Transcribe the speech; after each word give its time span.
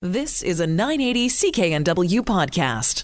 This 0.00 0.44
is 0.44 0.60
a 0.60 0.66
980 0.68 1.28
CKNW 1.28 2.20
podcast. 2.20 3.02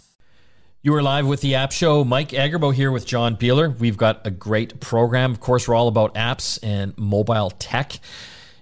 You 0.80 0.94
are 0.94 1.02
live 1.02 1.26
with 1.26 1.40
the 1.40 1.56
App 1.56 1.72
Show. 1.72 2.04
Mike 2.04 2.28
Agerbo 2.28 2.72
here 2.72 2.92
with 2.92 3.04
John 3.04 3.34
Beeler. 3.34 3.76
We've 3.76 3.96
got 3.96 4.24
a 4.24 4.30
great 4.30 4.78
program. 4.78 5.32
Of 5.32 5.40
course, 5.40 5.66
we're 5.66 5.74
all 5.74 5.88
about 5.88 6.14
apps 6.14 6.56
and 6.62 6.96
mobile 6.96 7.50
tech. 7.50 7.98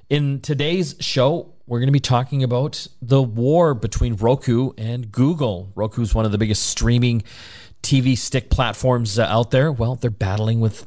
In 0.08 0.40
today's 0.40 0.94
show, 0.98 1.52
we're 1.66 1.80
going 1.80 1.88
to 1.88 1.92
be 1.92 2.00
talking 2.00 2.42
about 2.42 2.86
the 3.02 3.22
war 3.22 3.74
between 3.74 4.14
Roku 4.14 4.70
and 4.78 5.12
Google. 5.12 5.70
Roku 5.74 6.00
is 6.00 6.14
one 6.14 6.24
of 6.24 6.32
the 6.32 6.38
biggest 6.38 6.62
streaming 6.62 7.24
TV 7.82 8.16
stick 8.16 8.48
platforms 8.48 9.18
uh, 9.18 9.24
out 9.24 9.50
there. 9.50 9.70
Well, 9.70 9.96
they're 9.96 10.10
battling 10.10 10.60
with 10.60 10.86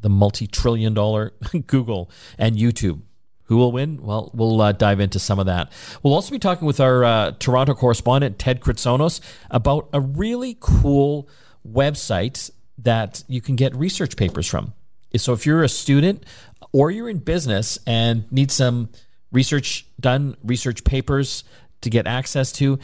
the 0.00 0.08
multi 0.08 0.46
trillion 0.46 0.94
dollar 0.94 1.34
Google 1.66 2.10
and 2.38 2.56
YouTube. 2.56 3.02
Who 3.48 3.56
will 3.56 3.72
win? 3.72 4.02
Well, 4.02 4.30
we'll 4.34 4.60
uh, 4.60 4.72
dive 4.72 5.00
into 5.00 5.18
some 5.18 5.38
of 5.38 5.46
that. 5.46 5.72
We'll 6.02 6.12
also 6.12 6.30
be 6.30 6.38
talking 6.38 6.66
with 6.66 6.80
our 6.80 7.02
uh, 7.02 7.32
Toronto 7.38 7.74
correspondent, 7.74 8.38
Ted 8.38 8.60
Kritsonis, 8.60 9.20
about 9.50 9.88
a 9.94 10.00
really 10.00 10.56
cool 10.60 11.28
website 11.66 12.50
that 12.76 13.24
you 13.26 13.40
can 13.40 13.56
get 13.56 13.74
research 13.74 14.16
papers 14.16 14.46
from. 14.46 14.74
So 15.16 15.32
if 15.32 15.46
you're 15.46 15.62
a 15.62 15.68
student 15.68 16.24
or 16.72 16.90
you're 16.90 17.08
in 17.08 17.18
business 17.18 17.78
and 17.86 18.30
need 18.30 18.50
some 18.50 18.90
research 19.32 19.86
done, 19.98 20.36
research 20.44 20.84
papers 20.84 21.42
to 21.80 21.88
get 21.88 22.06
access 22.06 22.52
to, 22.52 22.78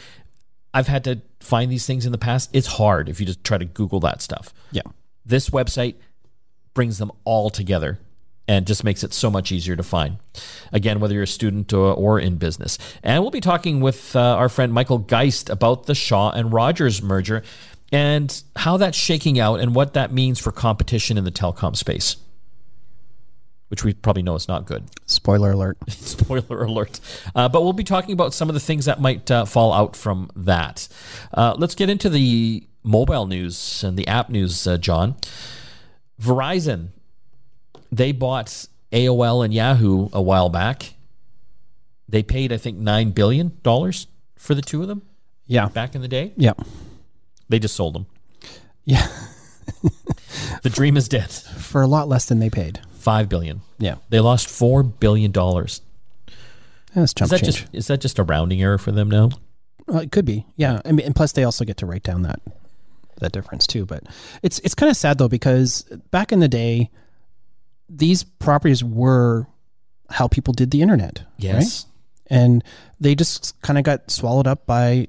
I've 0.73 0.87
had 0.87 1.03
to 1.03 1.21
find 1.41 1.71
these 1.71 1.85
things 1.85 2.07
in 2.07 2.11
the 2.11 2.17
past. 2.17 2.49
It's 2.53 2.67
hard 2.67 3.07
if 3.07 3.19
you 3.19 3.27
just 3.27 3.43
try 3.43 3.59
to 3.59 3.65
Google 3.65 3.99
that 3.99 4.23
stuff. 4.23 4.51
Yeah. 4.71 4.81
This 5.23 5.51
website 5.51 5.95
brings 6.73 6.97
them 6.97 7.11
all 7.23 7.51
together 7.51 7.99
and 8.47 8.67
just 8.67 8.83
makes 8.83 9.03
it 9.03 9.13
so 9.13 9.29
much 9.29 9.51
easier 9.51 9.75
to 9.75 9.83
find. 9.83 10.17
Again, 10.71 10.99
whether 10.99 11.13
you're 11.13 11.23
a 11.23 11.27
student 11.27 11.73
or, 11.73 11.93
or 11.93 12.19
in 12.19 12.37
business. 12.37 12.77
And 13.03 13.23
we'll 13.23 13.31
be 13.31 13.41
talking 13.41 13.79
with 13.79 14.15
uh, 14.15 14.19
our 14.19 14.49
friend 14.49 14.71
Michael 14.71 14.99
Geist 14.99 15.49
about 15.49 15.85
the 15.85 15.95
Shaw 15.95 16.31
and 16.31 16.53
Rogers 16.53 17.01
merger 17.01 17.43
and 17.91 18.43
how 18.55 18.77
that's 18.77 18.97
shaking 18.97 19.39
out 19.39 19.59
and 19.59 19.73
what 19.73 19.93
that 19.93 20.11
means 20.11 20.39
for 20.39 20.51
competition 20.51 21.17
in 21.17 21.23
the 21.23 21.31
telecom 21.31 21.75
space. 21.75 22.17
Which 23.69 23.83
we 23.83 23.93
probably 23.93 24.21
know 24.21 24.35
is 24.35 24.47
not 24.47 24.65
good. 24.65 24.85
Spoiler 25.07 25.51
alert. 25.51 25.77
Spoiler 25.87 26.63
alert. 26.63 26.99
Uh, 27.33 27.49
but 27.49 27.63
we'll 27.63 27.73
be 27.73 27.83
talking 27.83 28.13
about 28.13 28.33
some 28.33 28.47
of 28.47 28.53
the 28.53 28.59
things 28.59 28.85
that 28.85 29.01
might 29.01 29.29
uh, 29.31 29.45
fall 29.45 29.73
out 29.73 29.95
from 29.95 30.29
that. 30.35 30.87
Uh, 31.33 31.55
let's 31.57 31.73
get 31.73 31.89
into 31.89 32.09
the 32.09 32.67
mobile 32.83 33.25
news 33.25 33.83
and 33.83 33.97
the 33.97 34.07
app 34.07 34.29
news, 34.29 34.67
uh, 34.67 34.77
John. 34.77 35.15
Verizon 36.21 36.89
they 37.91 38.11
bought 38.11 38.67
AOL 38.91 39.43
and 39.43 39.53
Yahoo 39.53 40.09
a 40.13 40.21
while 40.21 40.49
back. 40.49 40.93
They 42.07 42.23
paid, 42.23 42.53
I 42.53 42.57
think, 42.57 42.77
nine 42.77 43.11
billion 43.11 43.57
dollars 43.63 44.07
for 44.37 44.53
the 44.55 44.61
two 44.61 44.81
of 44.81 44.87
them. 44.87 45.01
Yeah. 45.47 45.69
Back 45.69 45.95
in 45.95 46.01
the 46.01 46.07
day. 46.07 46.33
Yeah. 46.37 46.53
They 47.49 47.59
just 47.59 47.75
sold 47.75 47.95
them. 47.95 48.05
Yeah. 48.83 49.07
the 50.63 50.69
dream 50.69 50.97
is 50.97 51.07
dead. 51.07 51.31
For 51.31 51.81
a 51.81 51.87
lot 51.87 52.07
less 52.07 52.25
than 52.25 52.39
they 52.39 52.49
paid. 52.49 52.79
Five 52.93 53.29
billion. 53.29 53.61
Yeah. 53.77 53.95
They 54.09 54.19
lost 54.19 54.49
four 54.49 54.83
billion 54.83 55.31
dollars. 55.31 55.81
That's 56.93 57.13
chump 57.13 57.27
is 57.27 57.29
that 57.31 57.45
change. 57.45 57.61
just 57.61 57.75
is 57.75 57.87
that 57.87 58.01
just 58.01 58.19
a 58.19 58.23
rounding 58.23 58.61
error 58.61 58.77
for 58.77 58.91
them 58.91 59.09
now? 59.09 59.29
Well, 59.87 59.99
it 59.99 60.11
could 60.11 60.25
be. 60.25 60.45
Yeah. 60.55 60.81
I 60.85 60.91
mean, 60.91 61.05
and 61.05 61.15
plus 61.15 61.33
they 61.33 61.43
also 61.43 61.65
get 61.65 61.77
to 61.77 61.85
write 61.85 62.03
down 62.03 62.23
that 62.23 62.39
that 63.19 63.31
difference 63.31 63.67
too. 63.67 63.85
But 63.85 64.03
it's 64.41 64.59
it's 64.59 64.75
kind 64.75 64.89
of 64.89 64.97
sad 64.97 65.17
though 65.17 65.27
because 65.27 65.83
back 66.11 66.31
in 66.31 66.39
the 66.39 66.47
day, 66.47 66.89
these 67.89 68.23
properties 68.23 68.83
were 68.83 69.47
how 70.09 70.27
people 70.27 70.53
did 70.53 70.71
the 70.71 70.81
internet. 70.81 71.23
Yes. 71.37 71.85
Right? 71.85 72.37
And 72.37 72.63
they 72.99 73.15
just 73.15 73.59
kind 73.61 73.77
of 73.77 73.83
got 73.83 74.09
swallowed 74.09 74.47
up 74.47 74.65
by, 74.65 75.07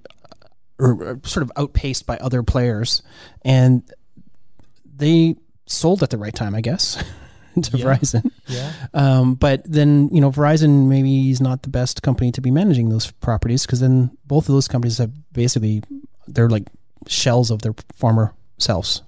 or, 0.79 1.19
sort 1.25 1.43
of 1.43 1.53
outpaced 1.57 2.07
by 2.07 2.17
other 2.19 2.43
players. 2.43 3.03
And 3.43 3.83
they 4.97 5.37
sold 5.67 6.03
at 6.03 6.11
the 6.11 6.19
right 6.19 6.35
time, 6.35 6.55
I 6.55 6.61
guess, 6.61 7.03
to 7.61 7.77
Yeah. 7.79 7.85
Verizon. 7.85 8.31
Yeah. 8.47 8.73
Um, 8.95 9.35
but 9.35 9.63
then, 9.65 10.09
you 10.13 10.21
know, 10.21 10.31
Verizon 10.31 10.89
maybe 10.89 11.31
is 11.31 11.41
not 11.41 11.63
the 11.63 11.71
best 11.71 12.03
company 12.03 12.33
to 12.33 12.41
be 12.41 12.51
managing 12.51 12.89
those 12.91 13.11
properties 13.11 13.65
because 13.67 13.81
then 13.81 14.11
both 14.27 14.49
of 14.49 14.55
those 14.55 14.69
companies 14.69 14.99
have 14.99 15.11
basically, 15.33 15.83
they're 16.29 16.51
like 16.51 16.65
shells 17.07 17.51
of 17.51 17.63
their 17.63 17.75
former 17.95 18.35
selves. 18.59 19.03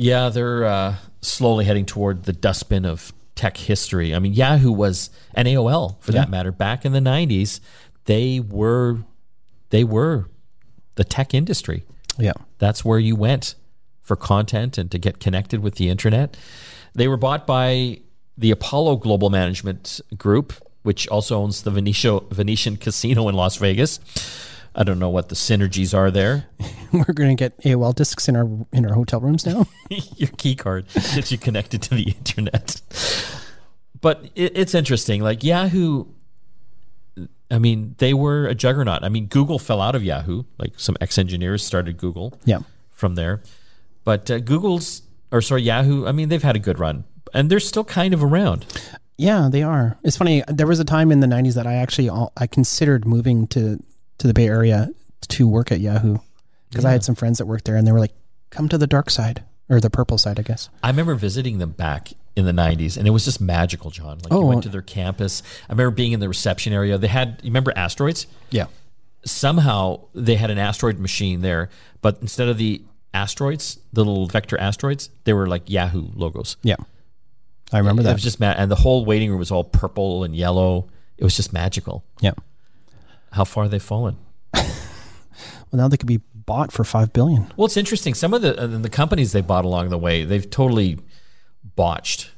Yeah, 0.00 0.30
they're 0.30 0.64
uh, 0.64 0.94
slowly 1.20 1.66
heading 1.66 1.84
toward 1.84 2.24
the 2.24 2.32
dustbin 2.32 2.86
of 2.86 3.12
tech 3.34 3.58
history. 3.58 4.14
I 4.14 4.18
mean, 4.18 4.32
Yahoo 4.32 4.72
was 4.72 5.10
and 5.34 5.46
AOL 5.46 5.96
for 6.00 6.12
Yeah. 6.12 6.20
that 6.20 6.30
matter 6.30 6.50
back 6.52 6.86
in 6.86 6.92
the 6.92 7.00
'90s. 7.00 7.60
They 8.06 8.40
were 8.40 8.98
they 9.68 9.84
were 9.84 10.26
the 10.94 11.04
tech 11.04 11.34
industry. 11.34 11.84
Yeah. 12.18 12.32
That's 12.58 12.82
where 12.82 12.98
you 12.98 13.14
went 13.14 13.54
for 14.02 14.16
content 14.16 14.78
and 14.78 14.90
to 14.90 14.98
get 14.98 15.20
connected 15.20 15.60
with 15.60 15.74
the 15.74 15.90
internet. 15.90 16.34
They 16.94 17.06
were 17.06 17.18
bought 17.18 17.46
by 17.46 18.00
the 18.38 18.50
Apollo 18.50 18.96
Global 18.96 19.28
Management 19.28 20.00
Group, 20.16 20.54
which 20.82 21.06
also 21.08 21.38
owns 21.38 21.62
the 21.62 21.70
Venetia, 21.70 22.20
Venetian 22.30 22.76
Casino 22.78 23.28
in 23.28 23.34
Las 23.34 23.56
Vegas. 23.56 24.00
I 24.74 24.84
don't 24.84 24.98
know 24.98 25.08
what 25.08 25.28
the 25.28 25.34
synergies 25.34 25.96
are 25.96 26.10
there. 26.10 26.46
We're 26.92 27.12
going 27.14 27.36
to 27.36 27.40
get 27.40 27.60
AOL 27.62 27.94
discs 27.94 28.28
in 28.28 28.36
our 28.36 28.48
in 28.72 28.86
our 28.86 28.94
hotel 28.94 29.20
rooms 29.20 29.46
now. 29.46 29.66
your 30.16 30.30
key 30.36 30.54
card 30.54 30.86
gets 30.94 31.32
you 31.32 31.38
connected 31.38 31.82
to 31.82 31.94
the 31.94 32.02
internet. 32.02 32.80
But 34.00 34.24
it, 34.34 34.56
it's 34.56 34.74
interesting. 34.74 35.22
Like 35.22 35.44
Yahoo, 35.44 36.06
I 37.50 37.58
mean, 37.58 37.94
they 37.98 38.14
were 38.14 38.46
a 38.46 38.54
juggernaut. 38.54 39.02
I 39.02 39.08
mean, 39.08 39.26
Google 39.26 39.58
fell 39.58 39.80
out 39.80 39.94
of 39.94 40.02
Yahoo. 40.02 40.44
Like 40.58 40.74
some 40.78 40.96
ex 41.00 41.18
engineers 41.18 41.64
started 41.64 41.96
Google 41.96 42.38
yeah. 42.44 42.60
from 42.90 43.14
there. 43.16 43.42
But 44.04 44.30
uh, 44.30 44.38
Google's, 44.38 45.02
or 45.30 45.42
sorry, 45.42 45.62
Yahoo, 45.62 46.06
I 46.06 46.12
mean, 46.12 46.28
they've 46.28 46.42
had 46.42 46.56
a 46.56 46.60
good 46.60 46.78
run 46.78 47.04
and 47.34 47.50
they're 47.50 47.60
still 47.60 47.84
kind 47.84 48.14
of 48.14 48.22
around. 48.22 48.66
Yeah, 49.16 49.48
they 49.50 49.62
are. 49.62 49.98
It's 50.02 50.16
funny. 50.16 50.42
There 50.48 50.66
was 50.66 50.80
a 50.80 50.84
time 50.84 51.12
in 51.12 51.20
the 51.20 51.26
'90s 51.26 51.54
that 51.54 51.66
I 51.66 51.74
actually 51.74 52.08
all- 52.08 52.32
I 52.36 52.46
considered 52.46 53.06
moving 53.06 53.46
to 53.48 53.82
to 54.20 54.26
the 54.26 54.32
Bay 54.34 54.46
Area 54.46 54.88
to 55.28 55.46
work 55.48 55.70
at 55.72 55.80
Yahoo 55.80 56.16
because 56.70 56.84
I 56.84 56.92
had 56.92 57.04
some 57.04 57.14
friends 57.14 57.38
that 57.38 57.46
worked 57.46 57.64
there, 57.66 57.76
and 57.76 57.86
they 57.86 57.92
were 57.92 58.00
like, 58.00 58.14
"Come 58.50 58.68
to 58.70 58.78
the 58.78 58.86
dark 58.86 59.10
side 59.10 59.42
or 59.68 59.80
the 59.80 59.90
purple 59.90 60.16
side, 60.18 60.38
I 60.38 60.42
guess." 60.42 60.68
I 60.82 60.88
remember 60.88 61.14
visiting 61.16 61.58
them 61.58 61.70
back 61.70 62.12
in 62.36 62.44
the 62.46 62.52
90s 62.52 62.96
and 62.96 63.08
it 63.08 63.10
was 63.10 63.24
just 63.24 63.40
magical, 63.40 63.90
John. 63.90 64.18
Like 64.22 64.32
you 64.32 64.38
Oh. 64.38 64.46
went 64.46 64.62
to 64.62 64.68
their 64.68 64.82
campus. 64.82 65.42
I 65.68 65.72
remember 65.72 65.90
being 65.90 66.12
in 66.12 66.20
the 66.20 66.28
reception 66.28 66.72
area. 66.72 66.96
They 66.96 67.08
had, 67.08 67.40
you 67.42 67.50
remember 67.50 67.72
asteroids? 67.76 68.26
Yeah. 68.50 68.66
somehow 69.24 70.00
they 70.14 70.36
had 70.36 70.48
an 70.50 70.56
asteroid 70.58 70.98
machine 70.98 71.42
there, 71.42 71.68
but 72.00 72.18
instead 72.22 72.48
of 72.48 72.56
the 72.56 72.82
asteroids, 73.12 73.78
the 73.92 74.02
little 74.04 74.26
vector 74.26 74.58
asteroids, 74.58 75.10
they 75.24 75.32
were 75.34 75.46
like 75.46 75.68
Yahoo 75.68 76.08
logos. 76.14 76.56
Yeah. 76.62 76.76
I 77.72 77.78
remember 77.78 78.00
It 78.00 78.04
that. 78.04 78.10
It 78.10 78.14
was 78.14 78.22
just 78.22 78.40
mad, 78.40 78.56
and 78.58 78.70
the 78.70 78.76
whole 78.76 79.04
waiting 79.04 79.28
room 79.30 79.38
was 79.38 79.50
all 79.50 79.64
purple 79.64 80.24
and 80.24 80.34
yellow. 80.34 80.86
It 81.18 81.24
was 81.24 81.36
just 81.36 81.52
magical. 81.52 82.02
yeah. 82.20 82.32
How 83.32 83.44
far 83.44 83.68
they've 83.68 83.82
fallen. 83.82 84.16
Well, 84.54 85.78
now 85.78 85.88
they 85.88 85.96
could 85.96 86.08
be 86.08 86.20
bought 86.34 86.72
for 86.72 86.82
five 86.84 87.12
billion. 87.12 87.52
Well, 87.56 87.66
it's 87.66 87.76
interesting. 87.76 88.14
Some 88.14 88.34
of 88.34 88.42
the 88.42 88.60
uh, 88.60 88.66
the 88.66 88.88
companies 88.90 89.30
they 89.32 89.40
bought 89.40 89.64
along 89.64 89.90
the 89.90 89.98
way, 89.98 90.24
they've 90.24 90.48
totally 90.50 90.98
botched. 91.76 92.32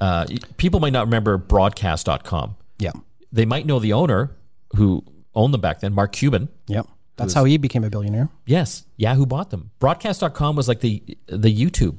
Uh, 0.00 0.26
people 0.56 0.80
might 0.80 0.92
not 0.92 1.06
remember 1.06 1.36
broadcast.com. 1.36 2.56
Yeah. 2.78 2.92
They 3.30 3.44
might 3.44 3.66
know 3.66 3.78
the 3.78 3.92
owner 3.92 4.30
who 4.76 5.04
owned 5.34 5.52
them 5.52 5.60
back 5.60 5.80
then, 5.80 5.92
Mark 5.92 6.12
Cuban. 6.12 6.48
Yep. 6.68 6.86
That's 7.16 7.34
how 7.34 7.44
he 7.44 7.58
became 7.58 7.82
a 7.84 7.90
billionaire. 7.90 8.28
Yes, 8.46 8.84
Yahoo 8.96 9.26
bought 9.26 9.50
them. 9.50 9.72
Broadcast.com 9.80 10.54
was 10.56 10.68
like 10.68 10.80
the 10.80 11.02
the 11.26 11.54
YouTube 11.54 11.98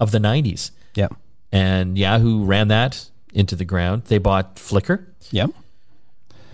of 0.00 0.10
the 0.10 0.18
90s. 0.18 0.72
Yeah. 0.94 1.08
and 1.52 1.96
Yahoo 1.96 2.44
ran 2.44 2.68
that 2.68 3.08
into 3.32 3.54
the 3.56 3.64
ground. 3.64 4.04
They 4.06 4.18
bought 4.18 4.56
Flickr, 4.56 5.06
Yep. 5.30 5.50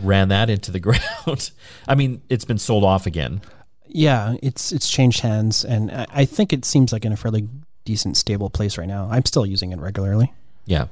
Ran 0.00 0.28
that 0.28 0.50
into 0.50 0.70
the 0.70 0.80
ground. 0.80 1.50
I 1.88 1.94
mean, 1.94 2.22
it's 2.28 2.44
been 2.44 2.58
sold 2.58 2.84
off 2.84 3.06
again. 3.06 3.40
Yeah, 3.86 4.34
it's 4.42 4.72
it's 4.72 4.90
changed 4.90 5.20
hands, 5.20 5.64
and 5.64 5.90
I, 5.90 6.06
I 6.12 6.24
think 6.24 6.52
it 6.52 6.64
seems 6.64 6.92
like 6.92 7.04
in 7.04 7.12
a 7.12 7.16
fairly 7.16 7.48
decent, 7.84 8.16
stable 8.16 8.50
place 8.50 8.76
right 8.78 8.88
now. 8.88 9.08
I'm 9.10 9.24
still 9.24 9.46
using 9.46 9.72
it 9.72 9.78
regularly. 9.78 10.32
Yeah. 10.66 10.86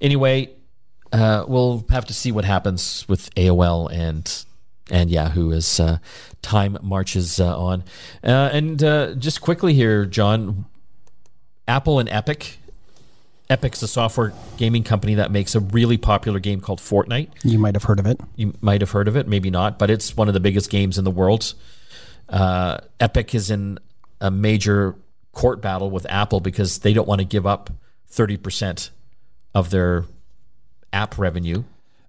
Anyway, 0.00 0.50
uh, 1.12 1.44
we'll 1.46 1.84
have 1.90 2.04
to 2.06 2.14
see 2.14 2.32
what 2.32 2.44
happens 2.44 3.06
with 3.08 3.34
AOL 3.34 3.90
and 3.92 4.44
and 4.90 5.10
Yahoo 5.10 5.52
as 5.52 5.78
uh, 5.78 5.98
time 6.42 6.76
marches 6.82 7.38
uh, 7.40 7.56
on. 7.58 7.84
Uh, 8.24 8.50
and 8.52 8.82
uh, 8.82 9.14
just 9.14 9.40
quickly 9.40 9.72
here, 9.72 10.04
John, 10.04 10.66
Apple 11.68 12.00
and 12.00 12.08
Epic. 12.08 12.58
Epic's 13.50 13.82
a 13.82 13.88
software 13.88 14.32
gaming 14.56 14.84
company 14.84 15.16
that 15.16 15.32
makes 15.32 15.56
a 15.56 15.60
really 15.60 15.96
popular 15.98 16.38
game 16.38 16.60
called 16.60 16.78
Fortnite. 16.78 17.28
You 17.42 17.58
might 17.58 17.74
have 17.74 17.82
heard 17.82 17.98
of 17.98 18.06
it. 18.06 18.20
You 18.36 18.54
might 18.60 18.80
have 18.80 18.92
heard 18.92 19.08
of 19.08 19.16
it, 19.16 19.26
maybe 19.26 19.50
not, 19.50 19.78
but 19.78 19.90
it's 19.90 20.16
one 20.16 20.28
of 20.28 20.34
the 20.34 20.40
biggest 20.40 20.70
games 20.70 20.96
in 20.96 21.04
the 21.04 21.10
world. 21.10 21.54
Uh, 22.28 22.78
Epic 23.00 23.34
is 23.34 23.50
in 23.50 23.78
a 24.20 24.30
major 24.30 24.94
court 25.32 25.60
battle 25.60 25.90
with 25.90 26.06
Apple 26.08 26.38
because 26.38 26.78
they 26.78 26.92
don't 26.92 27.08
want 27.08 27.20
to 27.20 27.24
give 27.24 27.44
up 27.44 27.70
30% 28.12 28.90
of 29.52 29.70
their 29.70 30.04
app 30.92 31.18
revenue. 31.18 31.64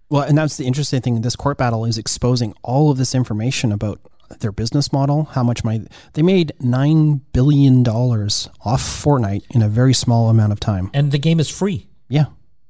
Well, 0.09 0.23
and 0.23 0.37
that's 0.37 0.57
the 0.57 0.65
interesting 0.65 1.01
thing. 1.01 1.21
This 1.21 1.35
court 1.35 1.57
battle 1.57 1.85
is 1.85 1.97
exposing 1.97 2.53
all 2.61 2.91
of 2.91 2.97
this 2.97 3.15
information 3.15 3.71
about 3.71 3.99
their 4.39 4.51
business 4.51 4.91
model, 4.93 5.25
how 5.25 5.43
much 5.43 5.63
money 5.63 5.85
they 6.13 6.21
made 6.21 6.53
nine 6.59 7.21
billion 7.33 7.83
dollars 7.83 8.49
off 8.63 8.81
Fortnite 8.81 9.43
in 9.51 9.61
a 9.61 9.67
very 9.69 9.93
small 9.93 10.29
amount 10.29 10.51
of 10.53 10.59
time. 10.59 10.89
And 10.93 11.11
the 11.11 11.17
game 11.19 11.39
is 11.39 11.49
free. 11.49 11.87
Yeah, 12.09 12.25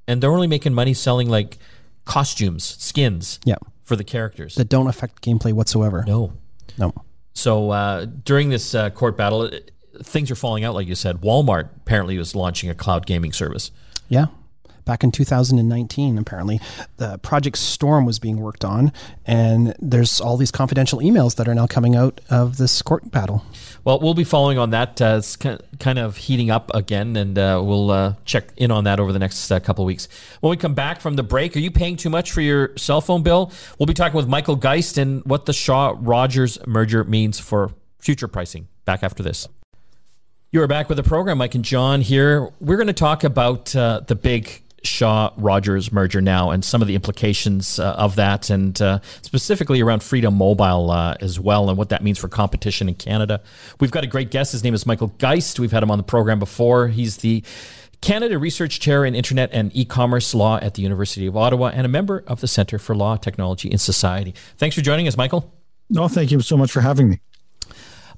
And 0.07 0.21
they're 0.21 0.31
only 0.31 0.47
making 0.47 0.73
money 0.73 0.93
selling 0.93 1.29
like 1.29 1.57
costumes, 2.05 2.63
skins 2.79 3.39
yeah, 3.45 3.55
for 3.83 3.95
the 3.95 4.03
characters. 4.03 4.55
that 4.55 4.69
don't 4.69 4.87
affect 4.87 5.21
gameplay 5.21 5.53
whatsoever. 5.53 6.03
no. 6.07 6.33
No. 6.77 6.93
So 7.33 7.71
uh, 7.71 8.05
during 8.23 8.49
this 8.49 8.73
uh, 8.75 8.89
court 8.91 9.17
battle, 9.17 9.43
it, 9.43 9.71
things 10.03 10.31
are 10.31 10.35
falling 10.35 10.63
out, 10.63 10.73
like 10.73 10.87
you 10.87 10.95
said. 10.95 11.21
Walmart 11.21 11.69
apparently 11.77 12.17
was 12.17 12.35
launching 12.35 12.69
a 12.69 12.75
cloud 12.75 13.05
gaming 13.05 13.33
service. 13.33 13.71
Yeah. 14.09 14.27
Back 14.85 15.03
in 15.03 15.11
2019, 15.11 16.17
apparently, 16.17 16.59
the 16.97 17.17
Project 17.19 17.57
Storm 17.57 18.05
was 18.05 18.19
being 18.19 18.37
worked 18.37 18.65
on, 18.65 18.91
and 19.25 19.75
there's 19.79 20.19
all 20.19 20.37
these 20.37 20.51
confidential 20.51 20.99
emails 20.99 21.35
that 21.35 21.47
are 21.47 21.55
now 21.55 21.67
coming 21.67 21.95
out 21.95 22.21
of 22.29 22.57
this 22.57 22.81
court 22.81 23.11
battle. 23.11 23.45
Well, 23.83 23.99
we'll 23.99 24.13
be 24.13 24.23
following 24.23 24.57
on 24.57 24.71
that. 24.71 25.01
Uh, 25.01 25.15
it's 25.17 25.35
kind 25.35 25.99
of 25.99 26.17
heating 26.17 26.51
up 26.51 26.71
again, 26.73 27.15
and 27.15 27.37
uh, 27.37 27.61
we'll 27.63 27.91
uh, 27.91 28.15
check 28.25 28.49
in 28.57 28.71
on 28.71 28.83
that 28.83 28.99
over 28.99 29.11
the 29.11 29.19
next 29.19 29.51
uh, 29.51 29.59
couple 29.59 29.83
of 29.83 29.87
weeks. 29.87 30.07
When 30.39 30.51
we 30.51 30.57
come 30.57 30.73
back 30.73 31.01
from 31.01 31.15
the 31.15 31.23
break, 31.23 31.55
are 31.55 31.59
you 31.59 31.71
paying 31.71 31.95
too 31.95 32.09
much 32.09 32.31
for 32.31 32.41
your 32.41 32.75
cell 32.77 33.01
phone 33.01 33.23
bill? 33.23 33.51
We'll 33.79 33.87
be 33.87 33.93
talking 33.93 34.17
with 34.17 34.27
Michael 34.27 34.55
Geist 34.55 34.97
and 34.97 35.23
what 35.25 35.45
the 35.45 35.53
Shaw 35.53 35.95
Rogers 35.99 36.57
merger 36.67 37.03
means 37.03 37.39
for 37.39 37.71
future 37.99 38.27
pricing. 38.27 38.67
Back 38.85 39.03
after 39.03 39.23
this. 39.23 39.47
You 40.53 40.61
are 40.61 40.67
back 40.67 40.89
with 40.89 40.97
the 40.97 41.03
program. 41.03 41.37
Mike 41.37 41.55
and 41.55 41.63
John 41.63 42.01
here. 42.01 42.51
We're 42.59 42.75
going 42.75 42.87
to 42.87 42.93
talk 42.93 43.23
about 43.23 43.73
uh, 43.73 44.01
the 44.05 44.15
big 44.15 44.61
Shaw 44.83 45.31
Rogers 45.37 45.91
merger 45.91 46.21
now 46.21 46.51
and 46.51 46.65
some 46.65 46.81
of 46.81 46.87
the 46.87 46.95
implications 46.95 47.79
uh, 47.79 47.93
of 47.93 48.15
that, 48.15 48.49
and 48.49 48.81
uh, 48.81 48.99
specifically 49.21 49.81
around 49.81 50.01
Freedom 50.03 50.33
Mobile 50.33 50.91
uh, 50.91 51.15
as 51.21 51.39
well, 51.39 51.69
and 51.69 51.77
what 51.77 51.89
that 51.89 52.03
means 52.03 52.17
for 52.17 52.27
competition 52.27 52.89
in 52.89 52.95
Canada. 52.95 53.41
We've 53.79 53.91
got 53.91 54.03
a 54.03 54.07
great 54.07 54.31
guest. 54.31 54.51
His 54.51 54.63
name 54.63 54.73
is 54.73 54.85
Michael 54.85 55.13
Geist. 55.19 55.59
We've 55.59 55.71
had 55.71 55.83
him 55.83 55.91
on 55.91 55.97
the 55.97 56.03
program 56.03 56.39
before. 56.39 56.87
He's 56.87 57.17
the 57.17 57.43
Canada 58.01 58.39
Research 58.39 58.79
Chair 58.79 59.05
in 59.05 59.13
Internet 59.13 59.51
and 59.53 59.75
E-commerce 59.75 60.33
Law 60.33 60.57
at 60.57 60.73
the 60.73 60.81
University 60.81 61.27
of 61.27 61.37
Ottawa 61.37 61.67
and 61.67 61.85
a 61.85 61.89
member 61.89 62.23
of 62.25 62.41
the 62.41 62.47
Centre 62.47 62.79
for 62.79 62.95
Law, 62.95 63.15
Technology, 63.15 63.69
and 63.69 63.79
Society. 63.79 64.33
Thanks 64.57 64.75
for 64.75 64.81
joining 64.81 65.07
us, 65.07 65.15
Michael. 65.15 65.53
No, 65.89 66.07
thank 66.07 66.31
you 66.31 66.41
so 66.41 66.57
much 66.57 66.71
for 66.71 66.81
having 66.81 67.09
me. 67.09 67.19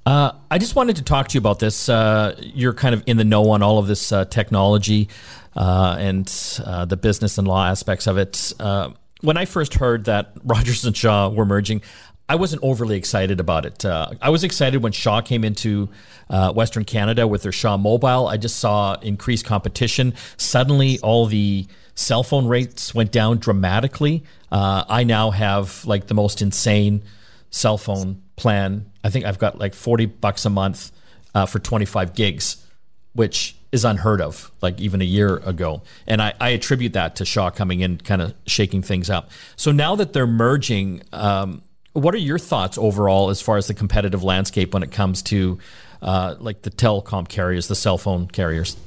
Uh, 0.05 0.33
I 0.51 0.57
just 0.57 0.75
wanted 0.75 0.97
to 0.97 1.01
talk 1.01 1.29
to 1.29 1.33
you 1.33 1.39
about 1.39 1.59
this. 1.59 1.87
Uh, 1.87 2.35
you're 2.39 2.73
kind 2.73 2.93
of 2.93 3.03
in 3.05 3.17
the 3.17 3.23
know 3.23 3.49
on 3.51 3.63
all 3.63 3.77
of 3.77 3.87
this 3.87 4.11
uh, 4.11 4.25
technology 4.25 5.09
uh, 5.55 5.95
and 5.99 6.31
uh, 6.65 6.85
the 6.85 6.97
business 6.97 7.37
and 7.37 7.47
law 7.47 7.65
aspects 7.65 8.07
of 8.07 8.17
it. 8.17 8.53
Uh, 8.59 8.91
when 9.21 9.37
I 9.37 9.45
first 9.45 9.75
heard 9.75 10.05
that 10.05 10.33
Rogers 10.43 10.85
and 10.85 10.95
Shaw 10.95 11.29
were 11.29 11.45
merging, 11.45 11.81
I 12.29 12.35
wasn't 12.35 12.63
overly 12.63 12.95
excited 12.95 13.39
about 13.39 13.65
it. 13.65 13.85
I 13.85 14.29
was 14.29 14.43
excited 14.43 14.81
when 14.81 14.93
Shaw 14.93 15.21
came 15.21 15.43
into 15.43 15.89
Western 16.29 16.85
Canada 16.85 17.27
with 17.27 17.43
their 17.43 17.51
Shaw 17.51 17.77
Mobile. 17.77 18.27
I 18.27 18.37
just 18.37 18.57
saw 18.57 18.95
increased 19.01 19.45
competition. 19.45 20.13
Suddenly, 20.37 20.99
all 20.99 21.25
the 21.25 21.67
cell 21.95 22.23
phone 22.23 22.47
rates 22.47 22.95
went 22.95 23.11
down 23.11 23.39
dramatically. 23.39 24.23
I 24.51 25.03
now 25.03 25.31
have 25.31 25.85
like 25.85 26.07
the 26.07 26.13
most 26.13 26.41
insane 26.41 27.03
cell 27.49 27.77
phone 27.77 28.23
plan. 28.35 28.89
I 29.03 29.09
think 29.09 29.25
I've 29.25 29.37
got 29.37 29.59
like 29.59 29.73
40 29.73 30.07
bucks 30.07 30.45
a 30.45 30.49
month 30.49 30.91
uh, 31.35 31.45
for 31.45 31.59
25 31.59 32.13
gigs, 32.13 32.65
which 33.13 33.55
is 33.73 33.83
unheard 33.83 34.21
of, 34.21 34.51
like 34.61 34.79
even 34.79 35.01
a 35.01 35.05
year 35.05 35.37
ago. 35.37 35.81
And 36.05 36.21
I, 36.21 36.33
I 36.39 36.49
attribute 36.49 36.93
that 36.93 37.15
to 37.17 37.25
Shaw 37.25 37.49
coming 37.49 37.79
in, 37.79 37.97
kind 37.97 38.21
of 38.21 38.35
shaking 38.45 38.83
things 38.83 39.09
up. 39.09 39.31
So 39.55 39.71
now 39.71 39.95
that 39.95 40.13
they're 40.13 40.27
merging, 40.27 41.01
um, 41.11 41.63
what 41.93 42.13
are 42.13 42.19
your 42.19 42.37
thoughts 42.37 42.77
overall 42.77 43.31
as 43.31 43.41
far 43.41 43.57
as 43.57 43.65
the 43.65 43.73
competitive 43.73 44.23
landscape 44.23 44.75
when 44.75 44.83
it 44.83 44.91
comes 44.91 45.23
to 45.23 45.57
uh, 46.03 46.35
like 46.39 46.61
the 46.61 46.69
telecom 46.69 47.27
carriers, 47.27 47.67
the 47.67 47.75
cell 47.75 47.97
phone 47.97 48.27
carriers? 48.27 48.77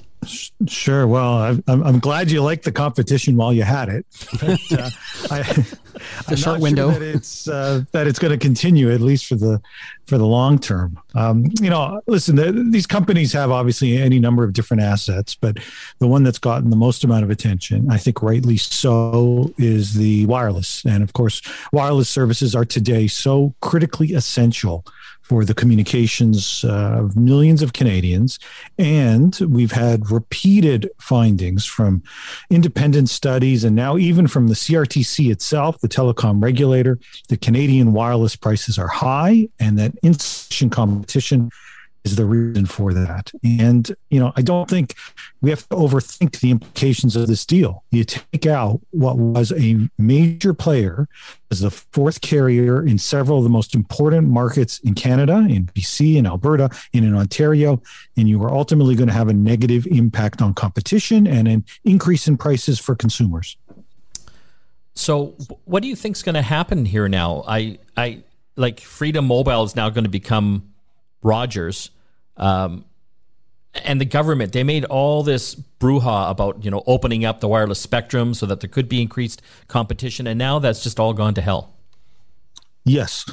Sure. 0.69 1.07
Well, 1.07 1.61
I'm, 1.67 1.83
I'm 1.83 1.99
glad 1.99 2.31
you 2.31 2.43
liked 2.43 2.65
the 2.65 2.73
competition 2.73 3.37
while 3.37 3.53
you 3.53 3.63
had 3.63 3.89
it. 3.89 4.07
But, 4.41 4.61
uh, 4.73 4.91
I, 5.31 5.65
The 6.29 6.37
short 6.37 6.61
window. 6.61 6.91
that 6.91 7.03
it's 7.03 7.49
uh, 7.49 7.83
that 7.93 8.07
it's 8.07 8.19
going 8.19 8.33
to 8.33 8.39
continue 8.39 8.93
at 8.93 9.01
least 9.01 9.27
for 9.27 9.37
the 9.37 9.61
for 10.07 10.19
the 10.19 10.27
long 10.27 10.59
term. 10.59 11.01
Um, 11.15 11.47
you 11.61 11.71
know, 11.71 12.01
listen, 12.07 12.37
the, 12.37 12.53
these 12.71 12.87
companies 12.87 13.33
have 13.33 13.51
obviously 13.51 13.97
any 13.97 14.19
number 14.21 14.45
of 14.45 14.53
different 14.53 14.83
assets, 14.83 15.35
but 15.35 15.59
the 15.99 16.07
one 16.07 16.23
that's 16.23 16.39
gotten 16.39 16.71
the 16.71 16.77
most 16.77 17.05
amount 17.05 17.25
of 17.25 17.31
attention, 17.31 17.91
I 17.91 17.99
think 17.99 18.23
rightly 18.23 18.57
so, 18.57 19.53
is 19.59 19.95
the 19.95 20.27
wireless. 20.27 20.85
And 20.85 21.03
of 21.03 21.13
course, 21.13 21.43
wireless 21.73 22.09
services 22.09 22.55
are 22.55 22.65
today 22.65 23.07
so 23.07 23.55
critically 23.61 24.13
essential 24.13 24.85
for 25.29 25.45
the 25.45 25.55
communications 25.55 26.65
uh, 26.65 27.01
of 27.01 27.17
millions 27.17 27.61
of 27.61 27.73
Canadians. 27.73 28.39
And 28.79 29.37
we've 29.49 29.73
had 29.73 30.11
repeated 30.11 30.89
findings 31.01 31.65
from 31.65 32.03
independent 32.49 33.09
studies 33.09 33.65
and 33.65 33.75
now 33.75 33.97
even 33.97 34.29
from 34.29 34.47
the 34.47 34.55
CRTC 34.55 35.31
itself, 35.31 35.81
the 35.81 35.89
telecom 35.89 36.43
regulator, 36.43 36.99
that 37.29 37.41
Canadian 37.41 37.93
wireless 37.93 38.37
prices 38.37 38.79
are 38.79 38.87
high 38.87 39.49
and 39.59 39.77
that 39.79 39.93
insufficient 40.03 40.71
competition 40.71 41.51
is 42.07 42.17
the 42.17 42.25
reason 42.25 42.67
for 42.67 42.95
that. 42.95 43.33
And, 43.43 43.95
you 44.11 44.21
know, 44.21 44.33
I 44.37 44.43
don't 44.43 44.71
think 44.71 44.95
we 45.43 45.51
have 45.51 45.69
to 45.69 45.77
overthink 45.77 46.41
the 46.41 46.53
implications 46.53 47.17
of 47.17 47.27
this 47.27 47.45
deal. 47.45 47.85
You 47.91 48.05
take 48.05 48.47
out 48.47 48.81
what 48.93 49.19
was 49.19 49.53
a 49.53 49.89
major 49.99 50.55
player 50.55 51.09
as 51.51 51.61
the 51.61 51.71
fourth 51.71 52.21
carrier 52.21 52.85
in 52.87 52.99
several 52.99 53.39
of 53.39 53.45
the 53.45 53.51
most 53.51 53.75
important 53.75 54.29
markets 54.29 54.79
in 54.81 54.95
Canada, 54.95 55.47
in 55.49 55.67
BC, 55.67 56.17
in 56.17 56.27
Alberta, 56.27 56.71
and 56.95 57.05
in 57.05 57.15
Ontario, 57.15 57.83
and 58.17 58.29
you 58.29 58.43
are 58.43 58.53
ultimately 58.53 58.95
going 58.95 59.09
to 59.09 59.15
have 59.15 59.29
a 59.29 59.35
negative 59.35 59.87
impact 59.89 60.41
on 60.41 60.55
competition 60.55 61.27
and 61.27 61.49
an 61.49 61.65
increase 61.85 62.29
in 62.29 62.37
prices 62.37 62.79
for 62.79 62.95
consumers. 62.95 63.57
So, 64.95 65.35
what 65.67 65.83
do 65.83 65.89
you 65.89 65.97
think 65.97 66.17
is 66.17 66.23
going 66.23 66.37
to 66.37 66.43
happen 66.43 66.87
here 66.87 67.07
now? 67.07 67.45
I, 67.47 67.79
I 67.97 68.23
like 68.57 68.81
Freedom 68.81 69.27
Mobile 69.27 69.63
is 69.65 69.77
now 69.77 69.91
going 69.91 70.05
to 70.05 70.11
become 70.11 70.73
Rogers, 71.23 71.91
um, 72.37 72.85
and 73.85 74.01
the 74.01 74.05
government. 74.05 74.53
They 74.53 74.65
made 74.65 74.85
all 74.87 75.23
this 75.23 75.55
brouhaha 75.55 76.31
about 76.31 76.65
you 76.65 76.71
know 76.71 76.83
opening 76.87 77.25
up 77.25 77.41
the 77.41 77.49
wireless 77.49 77.81
spectrum 77.81 78.35
so 78.35 78.47
that 78.47 78.61
there 78.61 78.69
could 78.69 78.89
be 78.89 79.03
increased 79.03 79.43
competition, 79.69 80.27
and 80.27 80.39
now 80.39 80.59
that's 80.59 80.83
just 80.83 80.99
all 80.99 81.13
gone 81.13 81.35
to 81.35 81.41
hell. 81.41 81.73
Yes, 82.89 83.25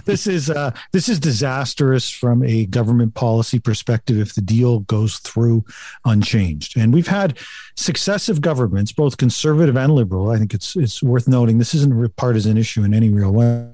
this 0.04 0.28
is 0.28 0.48
uh, 0.48 0.70
this 0.92 1.08
is 1.08 1.18
disastrous 1.18 2.08
from 2.10 2.44
a 2.44 2.66
government 2.66 3.14
policy 3.14 3.58
perspective 3.58 4.18
if 4.18 4.36
the 4.36 4.40
deal 4.40 4.80
goes 4.80 5.18
through 5.18 5.64
unchanged. 6.04 6.78
And 6.78 6.94
we've 6.94 7.08
had 7.08 7.40
successive 7.74 8.40
governments, 8.40 8.92
both 8.92 9.16
conservative 9.16 9.76
and 9.76 9.92
liberal. 9.92 10.30
I 10.30 10.38
think 10.38 10.54
it's 10.54 10.76
it's 10.76 11.02
worth 11.02 11.26
noting 11.26 11.58
this 11.58 11.74
isn't 11.74 12.04
a 12.04 12.08
partisan 12.08 12.56
issue 12.56 12.84
in 12.84 12.94
any 12.94 13.10
real 13.10 13.32
way. 13.32 13.72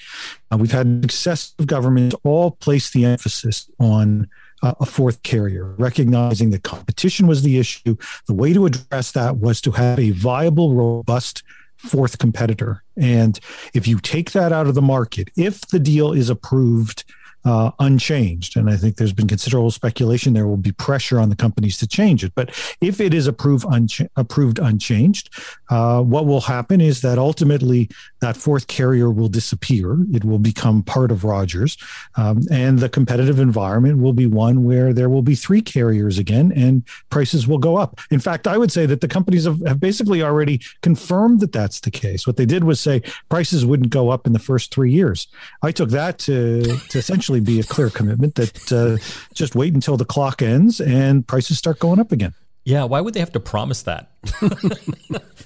Uh, 0.51 0.57
we've 0.57 0.73
had 0.73 1.03
successive 1.03 1.67
governments 1.67 2.17
all 2.25 2.53
place 2.53 2.91
the 2.91 3.05
emphasis 3.05 3.71
on 3.79 4.27
uh, 4.63 4.75
a 4.81 4.87
fourth 4.87 5.23
carrier, 5.23 5.75
recognizing 5.79 6.51
that 6.51 6.63
competition 6.63 7.27
was 7.27 7.43
the 7.43 7.59
issue. 7.59 7.97
The 8.27 8.35
way 8.35 8.53
to 8.53 8.67
address 8.67 9.13
that 9.13 9.37
was 9.37 9.61
to 9.63 9.73
have 9.73 9.99
a 9.99 10.11
viable, 10.11 10.75
robust 10.75 11.43
fourth 11.77 12.19
competitor. 12.19 12.83
And 12.97 13.41
if 13.73 13.89
you 13.89 13.99
take 13.99 14.33
that 14.33 14.53
out 14.53 14.67
of 14.67 14.75
the 14.75 14.83
market, 14.83 15.31
if 15.37 15.63
the 15.63 15.79
deal 15.79 16.13
is 16.13 16.29
approved 16.29 17.05
uh, 17.45 17.71
unchanged, 17.79 18.57
and 18.57 18.69
I 18.69 18.77
think 18.77 18.97
there's 18.97 19.13
been 19.13 19.29
considerable 19.29 19.71
speculation 19.71 20.33
there 20.33 20.47
will 20.47 20.57
be 20.57 20.73
pressure 20.73 21.19
on 21.19 21.31
the 21.31 21.37
companies 21.37 21.79
to 21.79 21.87
change 21.87 22.25
it. 22.25 22.33
But 22.35 22.51
if 22.81 23.01
it 23.01 23.15
is 23.15 23.27
approved, 23.27 23.65
uncha- 23.67 24.09
approved 24.17 24.59
unchanged, 24.59 25.31
uh, 25.71 26.03
what 26.03 26.27
will 26.27 26.43
happen 26.43 26.81
is 26.81 27.01
that 27.03 27.19
ultimately 27.19 27.89
that 28.21 28.37
fourth 28.37 28.67
carrier 28.67 29.11
will 29.11 29.29
disappear. 29.29 29.97
It 30.13 30.25
will 30.25 30.39
become 30.39 30.83
part 30.83 31.11
of 31.11 31.25
Rogers, 31.25 31.77
um, 32.17 32.43
and 32.51 32.79
the 32.79 32.89
competitive 32.89 33.39
environment 33.39 33.99
will 33.99 34.13
be 34.13 34.27
one 34.27 34.65
where 34.65 34.93
there 34.93 35.09
will 35.09 35.23
be 35.23 35.35
three 35.35 35.63
carriers 35.63 36.19
again, 36.19 36.53
and 36.55 36.85
prices 37.09 37.47
will 37.47 37.59
go 37.59 37.77
up. 37.77 38.01
In 38.11 38.21
fact, 38.21 38.47
I 38.47 38.59
would 38.59 38.73
say 38.73 38.87
that 38.87 39.01
the 39.01 39.09
companies 39.09 39.45
have, 39.45 39.61
have 39.67 39.81
basically 39.81 40.23
already 40.23 40.61
confirmed 40.83 41.41
that 41.41 41.53
that's 41.53 41.81
the 41.81 41.91
case. 41.91 42.27
What 42.27 42.37
they 42.37 42.47
did 42.47 42.65
was 42.65 42.81
say 42.81 43.03
prices 43.29 43.65
wouldn't 43.65 43.91
go 43.91 44.11
up 44.11 44.27
in 44.27 44.33
the 44.33 44.39
first 44.39 44.75
three 44.75 44.93
years. 44.93 45.29
I 45.63 45.73
took 45.73 45.91
that 45.91 46.19
to 46.21 46.63
to 46.91 46.99
essentially 46.99 47.30
be 47.39 47.61
a 47.61 47.63
clear 47.63 47.91
commitment 47.91 48.35
that 48.35 48.73
uh, 48.73 48.99
just 49.33 49.55
wait 49.55 49.73
until 49.75 49.97
the 49.97 50.05
clock 50.05 50.43
ends 50.43 50.81
and 50.81 51.25
prices 51.25 51.59
start 51.59 51.79
going 51.79 52.01
up 52.01 52.11
again. 52.11 52.35
Yeah, 52.65 52.85
why 52.85 53.01
would 53.01 53.15
they 53.15 53.21
have 53.21 53.33
to 53.33 53.41
promise 53.41 53.83
that? 53.83 54.11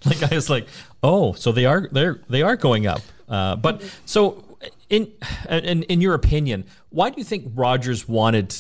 like 0.07 0.33
I 0.33 0.35
was 0.35 0.49
like, 0.49 0.67
oh, 1.03 1.35
so 1.35 1.53
they 1.53 1.67
are 1.67 1.89
they're 1.93 2.21
they 2.29 2.41
are 2.41 2.57
going 2.57 2.87
up. 2.87 3.03
Uh, 3.29 3.57
but 3.57 3.83
so 4.07 4.59
in, 4.91 5.13
in 5.51 5.83
in 5.85 6.01
your 6.01 6.15
opinion, 6.15 6.65
why 6.91 7.11
do 7.11 7.17
you 7.19 7.25
think 7.25 7.53
Rogers 7.55 8.09
wanted 8.09 8.57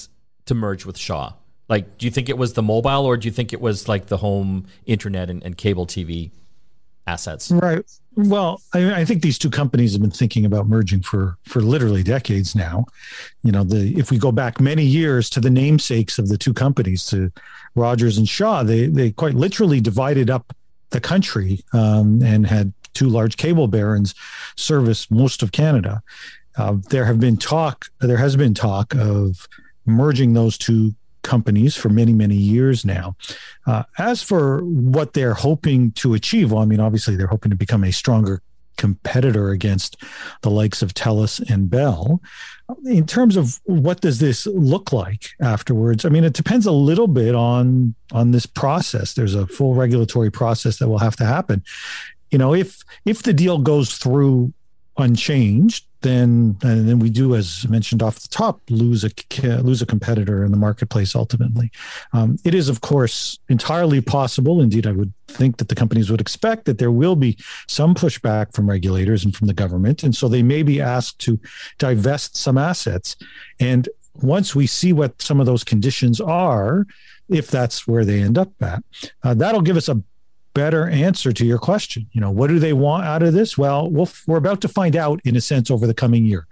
to 0.46 0.54
merge 0.54 0.84
with 0.84 0.98
Shaw? 0.98 1.32
Like, 1.68 1.96
do 1.98 2.06
you 2.06 2.10
think 2.10 2.28
it 2.28 2.36
was 2.36 2.52
the 2.52 2.62
mobile, 2.62 3.06
or 3.06 3.16
do 3.16 3.26
you 3.26 3.32
think 3.32 3.52
it 3.52 3.60
was 3.60 3.88
like 3.88 4.06
the 4.06 4.18
home 4.18 4.66
internet 4.84 5.30
and, 5.30 5.42
and 5.42 5.56
cable 5.56 5.86
TV? 5.86 6.30
Assets. 7.06 7.50
Right. 7.50 7.84
Well, 8.16 8.62
I, 8.72 9.00
I, 9.00 9.04
think 9.04 9.22
these 9.22 9.38
two 9.38 9.50
companies 9.50 9.92
have 9.92 10.00
been 10.00 10.10
thinking 10.10 10.44
about 10.44 10.68
merging 10.68 11.02
for 11.02 11.36
for 11.42 11.60
literally 11.60 12.02
decades 12.02 12.54
now. 12.54 12.86
You 13.42 13.52
know, 13.52 13.64
the 13.64 13.98
if 13.98 14.10
we 14.10 14.18
go 14.18 14.30
back 14.30 14.60
many 14.60 14.84
years 14.84 15.28
to 15.30 15.40
the 15.40 15.50
namesakes 15.50 16.18
of 16.18 16.28
the 16.28 16.38
two 16.38 16.54
companies, 16.54 17.06
to 17.06 17.32
Rogers 17.74 18.16
and 18.16 18.28
Shaw, 18.28 18.62
they 18.62 18.86
they 18.86 19.10
quite 19.10 19.34
literally 19.34 19.80
divided 19.80 20.30
up 20.30 20.54
the 20.90 21.00
country 21.00 21.64
um, 21.72 22.22
and 22.22 22.46
had 22.46 22.72
two 22.94 23.08
large 23.08 23.36
cable 23.36 23.66
barons 23.66 24.14
service 24.56 25.10
most 25.10 25.42
of 25.42 25.50
Canada. 25.50 26.00
Uh, 26.56 26.76
there 26.90 27.04
have 27.04 27.18
been 27.18 27.36
talk. 27.36 27.86
There 28.00 28.16
has 28.16 28.36
been 28.36 28.54
talk 28.54 28.94
of 28.94 29.48
merging 29.86 30.34
those 30.34 30.56
two 30.56 30.94
companies 31.24 31.74
for 31.74 31.88
many, 31.88 32.12
many 32.12 32.36
years 32.36 32.84
now. 32.84 33.16
Uh, 33.66 33.82
as 33.98 34.22
for 34.22 34.62
what 34.64 35.14
they're 35.14 35.34
hoping 35.34 35.90
to 35.92 36.14
achieve, 36.14 36.52
well, 36.52 36.62
I 36.62 36.66
mean, 36.66 36.80
obviously 36.80 37.16
they're 37.16 37.26
hoping 37.26 37.50
to 37.50 37.56
become 37.56 37.82
a 37.82 37.90
stronger 37.90 38.40
competitor 38.76 39.50
against 39.50 39.96
the 40.42 40.50
likes 40.50 40.82
of 40.82 40.94
TELUS 40.94 41.48
and 41.50 41.70
Bell. 41.70 42.20
In 42.84 43.06
terms 43.06 43.36
of 43.36 43.60
what 43.64 44.00
does 44.00 44.18
this 44.18 44.46
look 44.46 44.92
like 44.92 45.30
afterwards? 45.40 46.04
I 46.04 46.08
mean, 46.08 46.24
it 46.24 46.32
depends 46.32 46.66
a 46.66 46.72
little 46.72 47.08
bit 47.08 47.34
on 47.34 47.94
on 48.12 48.30
this 48.30 48.46
process. 48.46 49.14
There's 49.14 49.34
a 49.34 49.46
full 49.46 49.74
regulatory 49.74 50.30
process 50.30 50.78
that 50.78 50.88
will 50.88 50.98
have 50.98 51.16
to 51.16 51.24
happen. 51.24 51.62
You 52.30 52.38
know, 52.38 52.54
if 52.54 52.82
if 53.04 53.22
the 53.22 53.32
deal 53.32 53.58
goes 53.58 53.96
through 53.96 54.52
unchanged, 54.96 55.84
then 56.02 56.56
and 56.62 56.88
then 56.88 56.98
we 56.98 57.10
do, 57.10 57.34
as 57.34 57.66
mentioned 57.68 58.02
off 58.02 58.20
the 58.20 58.28
top, 58.28 58.60
lose 58.68 59.04
a 59.04 59.10
lose 59.62 59.82
a 59.82 59.86
competitor 59.86 60.44
in 60.44 60.50
the 60.50 60.56
marketplace. 60.56 61.16
Ultimately, 61.16 61.70
um, 62.12 62.38
it 62.44 62.54
is 62.54 62.68
of 62.68 62.80
course 62.82 63.38
entirely 63.48 64.00
possible. 64.00 64.60
Indeed, 64.60 64.86
I 64.86 64.92
would 64.92 65.12
think 65.28 65.56
that 65.56 65.68
the 65.68 65.74
companies 65.74 66.10
would 66.10 66.20
expect 66.20 66.66
that 66.66 66.78
there 66.78 66.92
will 66.92 67.16
be 67.16 67.36
some 67.66 67.94
pushback 67.94 68.54
from 68.54 68.68
regulators 68.68 69.24
and 69.24 69.34
from 69.34 69.46
the 69.46 69.54
government, 69.54 70.02
and 70.02 70.14
so 70.14 70.28
they 70.28 70.42
may 70.42 70.62
be 70.62 70.80
asked 70.80 71.18
to 71.20 71.40
divest 71.78 72.36
some 72.36 72.58
assets. 72.58 73.16
And 73.58 73.88
once 74.22 74.54
we 74.54 74.66
see 74.66 74.92
what 74.92 75.20
some 75.20 75.40
of 75.40 75.46
those 75.46 75.64
conditions 75.64 76.20
are, 76.20 76.86
if 77.28 77.50
that's 77.50 77.88
where 77.88 78.04
they 78.04 78.20
end 78.20 78.38
up 78.38 78.50
at, 78.62 78.84
uh, 79.22 79.34
that'll 79.34 79.62
give 79.62 79.76
us 79.76 79.88
a 79.88 80.02
better 80.54 80.88
answer 80.88 81.32
to 81.32 81.44
your 81.44 81.58
question. 81.58 82.06
You 82.12 82.20
know, 82.20 82.30
what 82.30 82.48
do 82.48 82.58
they 82.58 82.72
want 82.72 83.04
out 83.04 83.22
of 83.22 83.34
this? 83.34 83.58
Well, 83.58 83.90
we 83.90 84.06
we 84.26 84.34
are 84.34 84.38
about 84.38 84.60
to 84.62 84.68
find 84.68 84.96
out 84.96 85.20
in 85.24 85.36
a 85.36 85.40
sense 85.40 85.70
over 85.70 85.86
the 85.86 85.94
coming 85.94 86.24
year. 86.24 86.46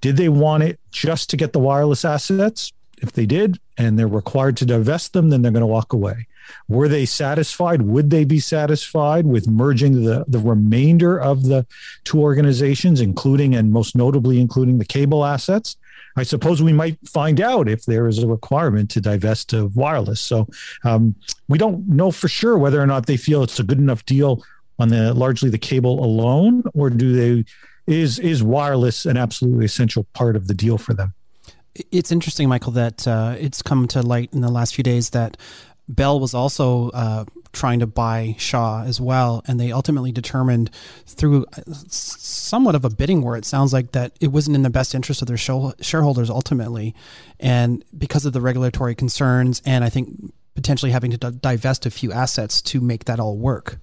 Did 0.00 0.16
they 0.16 0.28
want 0.28 0.62
it 0.62 0.80
just 0.90 1.30
to 1.30 1.36
get 1.36 1.52
the 1.52 1.58
wireless 1.58 2.04
assets? 2.04 2.72
If 2.98 3.12
they 3.12 3.26
did, 3.26 3.58
and 3.76 3.98
they're 3.98 4.06
required 4.08 4.56
to 4.58 4.66
divest 4.66 5.12
them, 5.12 5.30
then 5.30 5.42
they're 5.42 5.52
going 5.52 5.60
to 5.60 5.66
walk 5.66 5.92
away. 5.92 6.26
Were 6.68 6.88
they 6.88 7.06
satisfied? 7.06 7.82
Would 7.82 8.10
they 8.10 8.24
be 8.24 8.38
satisfied 8.38 9.26
with 9.26 9.48
merging 9.48 10.04
the, 10.04 10.24
the 10.28 10.38
remainder 10.38 11.18
of 11.18 11.44
the 11.44 11.66
two 12.04 12.20
organizations, 12.20 13.00
including 13.00 13.54
and 13.54 13.72
most 13.72 13.96
notably 13.96 14.40
including 14.40 14.78
the 14.78 14.84
cable 14.84 15.24
assets? 15.24 15.76
I 16.16 16.22
suppose 16.22 16.62
we 16.62 16.72
might 16.72 16.98
find 17.08 17.40
out 17.40 17.68
if 17.68 17.84
there 17.86 18.06
is 18.06 18.18
a 18.18 18.26
requirement 18.26 18.90
to 18.90 19.00
divest 19.00 19.52
of 19.52 19.76
wireless. 19.76 20.20
So 20.20 20.48
um, 20.84 21.14
we 21.48 21.58
don't 21.58 21.86
know 21.88 22.10
for 22.10 22.28
sure 22.28 22.56
whether 22.56 22.80
or 22.80 22.86
not 22.86 23.06
they 23.06 23.16
feel 23.16 23.42
it's 23.42 23.58
a 23.58 23.64
good 23.64 23.78
enough 23.78 24.04
deal 24.06 24.44
on 24.78 24.88
the 24.88 25.14
largely 25.14 25.50
the 25.50 25.58
cable 25.58 26.04
alone, 26.04 26.64
or 26.74 26.90
do 26.90 27.12
they 27.12 27.44
is 27.86 28.18
is 28.18 28.42
wireless 28.42 29.06
an 29.06 29.16
absolutely 29.16 29.64
essential 29.64 30.04
part 30.14 30.36
of 30.36 30.46
the 30.48 30.54
deal 30.54 30.78
for 30.78 30.94
them? 30.94 31.14
It's 31.90 32.12
interesting, 32.12 32.48
Michael, 32.48 32.72
that 32.72 33.06
uh, 33.06 33.34
it's 33.38 33.60
come 33.62 33.88
to 33.88 34.02
light 34.02 34.30
in 34.32 34.40
the 34.40 34.50
last 34.50 34.74
few 34.74 34.84
days 34.84 35.10
that 35.10 35.36
Bell 35.88 36.20
was 36.20 36.34
also 36.34 36.90
uh, 36.90 37.24
trying 37.54 37.80
to 37.80 37.86
buy 37.86 38.36
Shaw 38.38 38.82
as 38.84 39.00
well, 39.00 39.42
and 39.46 39.58
they 39.58 39.72
ultimately 39.72 40.12
determined 40.12 40.70
through 41.06 41.46
uh, 41.56 41.62
somewhat 41.88 42.74
of 42.74 42.84
a 42.84 42.90
bidding 42.90 43.22
war. 43.22 43.36
It 43.36 43.44
sounds 43.44 43.72
like 43.72 43.92
that 43.92 44.12
it 44.20 44.28
wasn't 44.28 44.56
in 44.56 44.62
the 44.62 44.70
best 44.70 44.94
interest 44.94 45.22
of 45.22 45.28
their 45.28 45.36
shareholders 45.36 46.30
ultimately, 46.30 46.94
and 47.40 47.84
because 47.96 48.26
of 48.26 48.32
the 48.32 48.40
regulatory 48.40 48.94
concerns, 48.94 49.62
and 49.64 49.84
I 49.84 49.88
think 49.88 50.32
potentially 50.54 50.92
having 50.92 51.10
to 51.10 51.30
divest 51.30 51.86
a 51.86 51.90
few 51.90 52.12
assets 52.12 52.60
to 52.62 52.80
make 52.80 53.04
that 53.06 53.18
all 53.18 53.36
work. 53.36 53.78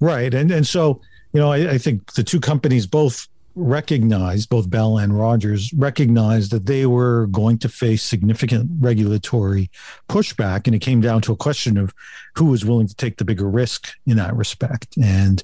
Right, 0.00 0.32
and 0.32 0.50
and 0.50 0.66
so 0.66 1.00
you 1.32 1.40
know 1.40 1.52
I, 1.52 1.72
I 1.72 1.78
think 1.78 2.14
the 2.14 2.24
two 2.24 2.40
companies 2.40 2.86
both 2.86 3.28
recognized, 3.54 4.48
both 4.48 4.70
Bell 4.70 4.98
and 4.98 5.18
Rogers 5.18 5.72
recognized 5.72 6.50
that 6.52 6.66
they 6.66 6.86
were 6.86 7.26
going 7.26 7.58
to 7.58 7.68
face 7.68 8.02
significant 8.02 8.70
regulatory 8.80 9.70
pushback. 10.08 10.66
And 10.66 10.74
it 10.74 10.80
came 10.80 11.00
down 11.00 11.22
to 11.22 11.32
a 11.32 11.36
question 11.36 11.76
of 11.76 11.92
who 12.34 12.46
was 12.46 12.64
willing 12.64 12.86
to 12.86 12.94
take 12.94 13.16
the 13.16 13.24
bigger 13.24 13.48
risk 13.48 13.90
in 14.06 14.16
that 14.16 14.36
respect. 14.36 14.96
And, 14.96 15.42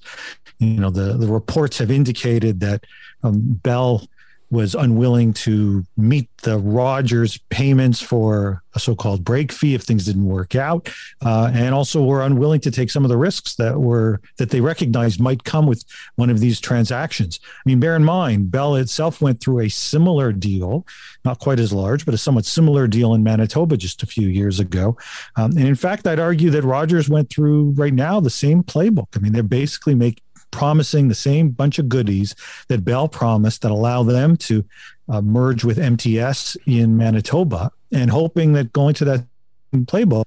you 0.59 0.81
know, 0.81 0.91
the, 0.91 1.15
the 1.15 1.27
reports 1.27 1.79
have 1.79 1.91
indicated 1.91 2.61
that 2.61 2.85
um, 3.23 3.41
Bell 3.63 4.07
was 4.55 4.75
unwilling 4.75 5.35
to 5.35 5.85
meet 5.97 6.29
the 6.43 6.59
Rogers 6.59 7.39
payments 7.51 8.01
for 8.01 8.63
a 8.75 8.81
so-called 8.81 9.25
break 9.25 9.53
fee 9.53 9.75
if 9.75 9.83
things 9.83 10.05
didn't 10.05 10.25
work 10.25 10.55
out, 10.55 10.93
uh, 11.25 11.51
and 11.55 11.75
also 11.75 12.03
were 12.03 12.23
unwilling 12.23 12.61
to 12.61 12.71
take 12.71 12.91
some 12.91 13.05
of 13.05 13.09
the 13.09 13.17
risks 13.17 13.57
that 13.57 13.79
were 13.79 14.21
that 14.39 14.51
they 14.51 14.61
recognized 14.61 15.21
might 15.21 15.45
come 15.45 15.67
with 15.67 15.85
one 16.17 16.31
of 16.31 16.41
these 16.41 16.61
transactions. 16.61 17.41
I 17.45 17.69
mean, 17.69 17.81
bear 17.81 17.97
in 17.97 18.05
mind, 18.05 18.51
Bell 18.51 18.77
itself 18.77 19.21
went 19.21 19.41
through 19.41 19.61
a 19.61 19.69
similar 19.69 20.33
deal, 20.33 20.87
not 21.25 21.39
quite 21.39 21.61
as 21.61 21.73
large, 21.73 22.05
but 22.05 22.15
a 22.15 22.19
somewhat 22.19 22.47
similar 22.47 22.87
deal 22.87 23.15
in 23.15 23.23
Manitoba 23.23 23.77
just 23.77 24.03
a 24.03 24.07
few 24.07 24.29
years 24.29 24.61
ago. 24.61 24.97
Um, 25.37 25.53
and 25.53 25.67
in 25.67 25.77
fact, 25.77 26.07
I'd 26.07 26.21
argue 26.21 26.51
that 26.51 26.65
Rogers 26.65 27.09
went 27.09 27.31
through 27.31 27.71
right 27.77 27.95
now 27.95 28.21
the 28.21 28.31
same 28.31 28.63
playbook. 28.63 29.17
I 29.17 29.19
mean, 29.19 29.33
they're 29.33 29.43
basically 29.43 29.95
making 29.95 30.23
promising 30.55 31.09
the 31.09 31.15
same 31.17 31.51
bunch 31.51 31.81
of 31.81 31.89
goodies 31.89 32.33
that 32.69 32.85
Bell 32.85 33.09
promised 33.09 33.63
that 33.63 33.73
allow 33.73 34.05
them 34.05 34.37
to 34.37 34.65
uh, 35.09 35.21
merge 35.21 35.65
with 35.65 35.79
MTS 35.79 36.57
in 36.65 36.97
Manitoba 36.97 37.73
and 37.91 38.09
hoping 38.09 38.53
that 38.53 38.73
going 38.73 38.95
to 38.95 39.05
that 39.05 39.27
playbook 39.75 40.25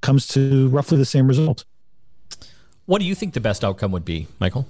comes 0.00 0.26
to 0.28 0.68
roughly 0.68 0.96
the 0.96 1.04
same 1.04 1.28
result. 1.28 1.66
What 2.86 3.00
do 3.00 3.04
you 3.04 3.14
think 3.14 3.34
the 3.34 3.40
best 3.40 3.62
outcome 3.64 3.92
would 3.92 4.06
be, 4.06 4.28
Michael? 4.40 4.66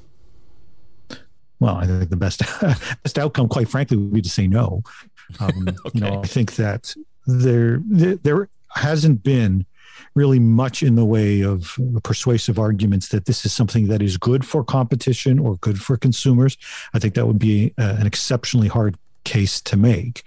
Well, 1.60 1.76
I 1.76 1.86
think 1.86 2.10
the 2.10 2.16
best 2.16 2.42
best 3.04 3.16
outcome, 3.16 3.48
quite 3.48 3.68
frankly, 3.68 3.96
would 3.96 4.12
be 4.12 4.22
to 4.22 4.30
say 4.30 4.46
no. 4.46 4.82
Um, 5.40 5.66
okay. 5.68 5.90
You 5.92 6.00
know, 6.02 6.22
I 6.22 6.26
think 6.28 6.54
that 6.54 6.94
there 7.26 7.82
there 7.84 8.48
hasn't 8.76 9.24
been 9.24 9.66
really 10.14 10.38
much 10.38 10.82
in 10.82 10.94
the 10.94 11.04
way 11.04 11.42
of 11.42 11.78
persuasive 12.02 12.58
arguments 12.58 13.08
that 13.08 13.26
this 13.26 13.44
is 13.44 13.52
something 13.52 13.88
that 13.88 14.02
is 14.02 14.16
good 14.16 14.44
for 14.44 14.64
competition 14.64 15.38
or 15.38 15.56
good 15.56 15.80
for 15.80 15.96
consumers. 15.96 16.56
I 16.94 16.98
think 16.98 17.14
that 17.14 17.26
would 17.26 17.38
be 17.38 17.74
uh, 17.78 17.96
an 17.98 18.06
exceptionally 18.06 18.68
hard 18.68 18.96
case 19.24 19.60
to 19.60 19.76
make. 19.76 20.22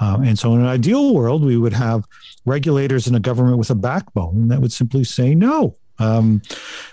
Uh, 0.00 0.18
and 0.24 0.38
so, 0.38 0.54
in 0.54 0.60
an 0.60 0.66
ideal 0.66 1.14
world, 1.14 1.44
we 1.44 1.58
would 1.58 1.74
have 1.74 2.06
regulators 2.46 3.06
and 3.06 3.16
a 3.16 3.20
government 3.20 3.58
with 3.58 3.70
a 3.70 3.74
backbone 3.74 4.48
that 4.48 4.60
would 4.60 4.72
simply 4.72 5.04
say 5.04 5.34
no. 5.34 5.76
Um, 5.98 6.42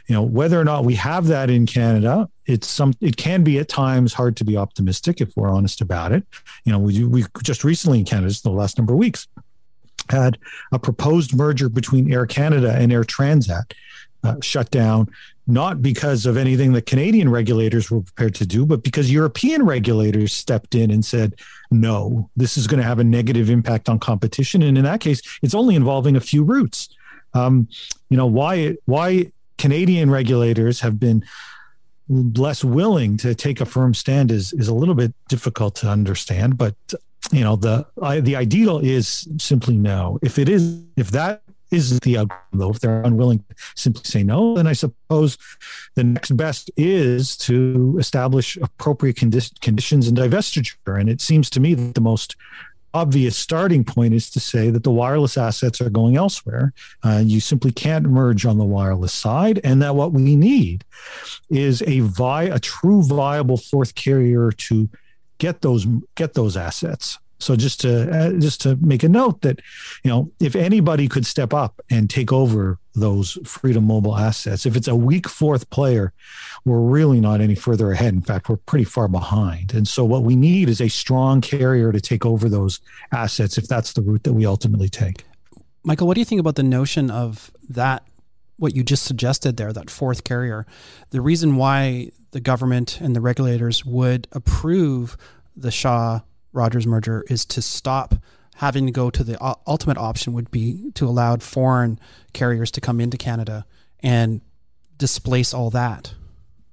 you 0.08 0.14
know, 0.14 0.22
whether 0.22 0.60
or 0.60 0.64
not 0.64 0.86
we 0.86 0.96
have 0.96 1.28
that 1.28 1.50
in 1.50 1.66
Canada, 1.66 2.30
it's 2.46 2.68
some. 2.68 2.94
It 3.02 3.18
can 3.18 3.44
be 3.44 3.58
at 3.58 3.70
times 3.70 4.14
hard 4.14 4.36
to 4.38 4.46
be 4.46 4.58
optimistic 4.58 5.22
if 5.22 5.36
we're 5.36 5.50
honest 5.50 5.82
about 5.82 6.12
it. 6.12 6.24
You 6.66 6.72
know, 6.72 6.80
we 6.80 7.04
we 7.06 7.26
just 7.42 7.64
recently 7.64 8.00
in 8.00 8.06
Canada, 8.06 8.30
just 8.30 8.44
the 8.44 8.52
last 8.52 8.78
number 8.78 8.94
of 8.94 9.00
weeks, 9.00 9.28
had 10.12 10.38
a 10.72 10.80
proposed 10.80 11.36
merger 11.36 11.70
between 11.70 12.14
Air 12.14 12.26
Canada 12.26 12.76
and 12.76 12.92
Air 12.92 13.04
Transat 13.04 13.74
uh, 14.24 14.36
shut 14.42 14.70
down, 14.70 15.08
not 15.48 15.82
because 15.82 16.26
of 16.26 16.38
anything 16.38 16.74
that 16.74 16.86
Canadian 16.86 17.30
regulators 17.30 17.90
were 17.90 18.02
prepared 18.02 18.36
to 18.36 18.46
do, 18.46 18.66
but 18.66 18.84
because 18.84 19.12
European 19.12 19.66
regulators 19.66 20.32
stepped 20.32 20.76
in 20.76 20.92
and 20.92 21.04
said, 21.04 21.36
no, 21.72 22.30
this 22.36 22.58
is 22.58 22.68
going 22.68 22.80
to 22.80 22.88
have 22.88 23.00
a 23.00 23.04
negative 23.04 23.50
impact 23.50 23.90
on 23.90 23.98
competition. 24.00 24.62
And 24.62 24.78
in 24.78 24.84
that 24.84 25.02
case, 25.02 25.22
it's 25.42 25.56
only 25.56 25.76
involving 25.76 26.16
a 26.16 26.22
few 26.22 26.44
routes. 26.44 26.90
Um, 27.34 27.68
you 28.10 28.18
know, 28.18 28.28
why, 28.28 28.76
why 28.86 29.32
Canadian 29.58 30.12
regulators 30.12 30.82
have 30.82 31.00
been 31.00 31.24
less 32.10 32.64
willing 32.64 33.18
to 33.18 33.34
take 33.34 33.62
a 33.62 33.66
firm 33.66 33.94
stand 33.94 34.32
is, 34.32 34.54
is 34.54 34.68
a 34.68 34.74
little 34.74 34.96
bit 34.96 35.14
difficult 35.30 35.76
to 35.76 35.88
understand, 35.88 36.58
but 36.58 36.76
you 37.32 37.44
know 37.44 37.56
the 37.56 37.86
I, 38.02 38.20
the 38.20 38.36
ideal 38.36 38.80
is 38.80 39.28
simply 39.38 39.78
no. 39.78 40.20
If 40.22 40.40
it 40.40 40.50
is, 40.50 40.84
if 40.98 41.12
that 41.12 41.44
is 41.72 42.00
the 42.02 42.18
outcome, 42.18 42.40
though, 42.52 42.72
if 42.72 42.80
they're 42.80 43.02
unwilling 43.02 43.40
to 43.40 43.56
simply 43.76 44.04
say 44.04 44.24
no, 44.24 44.56
then 44.56 44.68
I 44.68 44.74
suppose 44.74 45.38
the 45.96 46.04
next 46.04 46.36
best 46.36 46.70
is 46.76 47.38
to 47.38 47.96
establish 47.98 48.58
appropriate 48.58 49.16
condi- 49.16 49.60
conditions 49.62 50.08
and 50.08 50.18
divestiture. 50.18 51.00
And 51.00 51.10
it 51.10 51.22
seems 51.22 51.50
to 51.52 51.60
me 51.60 51.74
that 51.74 51.96
the 51.96 52.02
most 52.02 52.36
obvious 52.94 53.38
starting 53.38 53.86
point 53.86 54.14
is 54.14 54.30
to 54.30 54.40
say 54.40 54.70
that 54.70 54.84
the 54.84 54.92
wireless 54.92 55.38
assets 55.38 55.80
are 55.80 55.90
going 55.90 56.18
elsewhere. 56.18 56.74
Uh, 57.04 57.22
you 57.24 57.40
simply 57.40 57.72
can't 57.72 58.06
merge 58.06 58.46
on 58.46 58.58
the 58.58 58.66
wireless 58.66 59.14
side, 59.14 59.62
and 59.64 59.82
that 59.82 59.96
what 59.96 60.12
we 60.12 60.36
need 60.36 60.84
is 61.50 61.82
a 61.84 62.02
vi- 62.02 62.44
a 62.44 62.60
true 62.60 63.02
viable 63.02 63.58
fourth 63.58 63.96
carrier 63.96 64.52
to 64.52 64.90
get 65.42 65.62
those 65.62 65.88
get 66.16 66.36
those 66.36 66.56
assets. 66.56 67.18
So 67.40 67.56
just 67.56 67.82
to 67.82 67.92
uh, 68.12 68.40
just 68.40 68.62
to 68.62 68.76
make 68.76 69.02
a 69.04 69.10
note 69.10 69.42
that 69.42 69.60
you 70.04 70.12
know 70.12 70.32
if 70.40 70.56
anybody 70.56 71.08
could 71.08 71.26
step 71.26 71.54
up 71.54 71.82
and 71.90 72.10
take 72.10 72.32
over 72.32 72.80
those 72.94 73.38
Freedom 73.46 73.86
Mobile 73.86 74.18
assets. 74.18 74.66
If 74.66 74.76
it's 74.76 74.88
a 74.88 74.96
weak 74.96 75.28
fourth 75.28 75.70
player, 75.70 76.14
we're 76.66 76.82
really 76.82 77.22
not 77.22 77.40
any 77.40 77.56
further 77.56 77.92
ahead. 77.92 78.14
In 78.14 78.22
fact, 78.22 78.50
we're 78.50 78.58
pretty 78.58 78.84
far 78.84 79.08
behind. 79.08 79.74
And 79.74 79.88
so, 79.88 80.04
what 80.04 80.24
we 80.24 80.36
need 80.36 80.68
is 80.68 80.82
a 80.82 80.90
strong 80.90 81.40
carrier 81.42 81.94
to 81.94 82.02
take 82.02 82.26
over 82.26 82.50
those 82.50 82.80
assets 83.12 83.58
if 83.58 83.68
that's 83.68 83.94
the 83.94 84.02
route 84.02 84.24
that 84.24 84.34
we 84.34 84.46
ultimately 84.46 84.90
take. 84.90 85.24
Michael, 85.84 86.06
what 86.06 86.16
do 86.16 86.22
you 86.22 86.26
think 86.26 86.42
about 86.42 86.56
the 86.56 86.64
notion 86.64 87.10
of 87.10 87.50
that? 87.70 88.04
What 88.58 88.76
you 88.76 88.84
just 88.84 89.04
suggested 89.04 89.58
there, 89.58 89.74
that 89.74 89.90
fourth 89.90 90.24
carrier. 90.24 90.66
The 91.10 91.22
reason 91.22 91.56
why 91.56 92.12
the 92.32 92.40
government 92.40 93.00
and 93.02 93.16
the 93.16 93.22
regulators 93.22 93.86
would 93.86 94.28
approve 94.32 95.18
the 95.56 95.72
Shaw 95.72 96.22
Rogers 96.54 96.86
merger 96.86 97.26
is 97.30 97.46
to 97.46 97.62
stop 97.62 98.16
having 98.56 98.86
to 98.86 98.92
go 98.92 99.10
to 99.10 99.24
the 99.24 99.38
ultimate 99.66 99.98
option 99.98 100.34
would 100.34 100.52
be 100.52 100.92
to 100.94 101.08
allow 101.08 101.36
foreign 101.38 102.00
carriers 102.34 102.70
to 102.72 102.82
come 102.82 103.02
into 103.02 103.18
Canada 103.18 103.66
and 104.02 104.42
displace 104.98 105.54
all 105.54 105.70
that. 105.72 106.14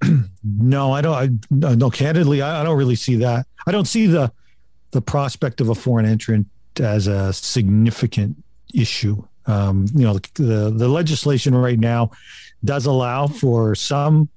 no, 0.45 0.93
I 0.93 1.01
don't. 1.01 1.15
I, 1.15 1.75
no, 1.75 1.91
candidly, 1.91 2.43
I, 2.43 2.61
I 2.61 2.65
don't 2.65 2.77
really 2.77 2.95
see 2.95 3.17
that. 3.17 3.47
I 3.67 3.73
don't 3.73 3.87
see 3.87 4.07
the 4.07 4.33
the 4.91 5.01
prospect 5.01 5.61
of 5.61 5.69
a 5.69 5.75
foreign 5.75 6.07
entrant 6.07 6.47
as 6.79 7.07
a 7.07 7.33
significant 7.33 8.37
issue. 8.75 9.23
Um, 9.49 9.87
you 9.95 10.05
know, 10.05 10.19
the, 10.35 10.71
the, 10.71 10.89
legislation 10.89 11.55
right 11.55 11.79
now 11.79 12.11
does 12.65 12.85
allow 12.85 13.27
for 13.27 13.75
some 13.75 14.29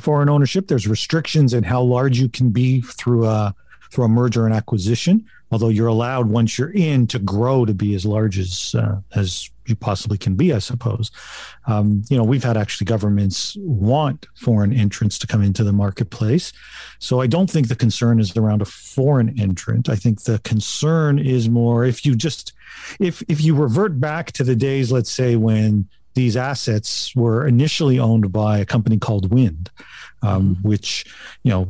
foreign 0.00 0.30
ownership. 0.30 0.66
There's 0.66 0.88
restrictions 0.88 1.52
in 1.52 1.62
how 1.62 1.82
large 1.82 2.18
you 2.18 2.28
can 2.28 2.50
be 2.50 2.80
through 2.80 3.26
a 3.26 3.54
through 3.90 4.04
a 4.04 4.08
merger 4.08 4.46
and 4.46 4.54
acquisition. 4.54 5.26
Although 5.52 5.68
you're 5.68 5.88
allowed 5.88 6.28
once 6.28 6.58
you're 6.58 6.70
in 6.70 7.06
to 7.08 7.18
grow 7.18 7.66
to 7.66 7.74
be 7.74 7.94
as 7.94 8.06
large 8.06 8.38
as 8.38 8.74
uh, 8.74 9.00
as 9.14 9.50
you 9.70 9.76
possibly 9.76 10.18
can 10.18 10.34
be, 10.34 10.52
I 10.52 10.58
suppose. 10.58 11.10
Um, 11.66 12.02
you 12.10 12.16
know, 12.16 12.24
we've 12.24 12.44
had 12.44 12.56
actually 12.56 12.86
governments 12.86 13.56
want 13.60 14.26
foreign 14.34 14.72
entrants 14.72 15.18
to 15.20 15.26
come 15.26 15.42
into 15.42 15.64
the 15.64 15.72
marketplace. 15.72 16.52
So 16.98 17.20
I 17.20 17.26
don't 17.26 17.48
think 17.48 17.68
the 17.68 17.76
concern 17.76 18.20
is 18.20 18.36
around 18.36 18.60
a 18.60 18.66
foreign 18.66 19.40
entrant. 19.40 19.88
I 19.88 19.96
think 19.96 20.24
the 20.24 20.38
concern 20.40 21.18
is 21.18 21.48
more 21.48 21.84
if 21.84 22.04
you 22.04 22.14
just 22.14 22.52
if 22.98 23.22
if 23.28 23.40
you 23.40 23.54
revert 23.54 24.00
back 24.00 24.32
to 24.32 24.44
the 24.44 24.56
days, 24.56 24.92
let's 24.92 25.10
say 25.10 25.36
when 25.36 25.88
these 26.14 26.36
assets 26.36 27.14
were 27.14 27.46
initially 27.46 27.98
owned 27.98 28.32
by 28.32 28.58
a 28.58 28.66
company 28.66 28.98
called 28.98 29.32
Wind, 29.32 29.70
um, 30.22 30.56
mm-hmm. 30.56 30.68
which 30.68 31.06
you 31.44 31.50
know 31.50 31.68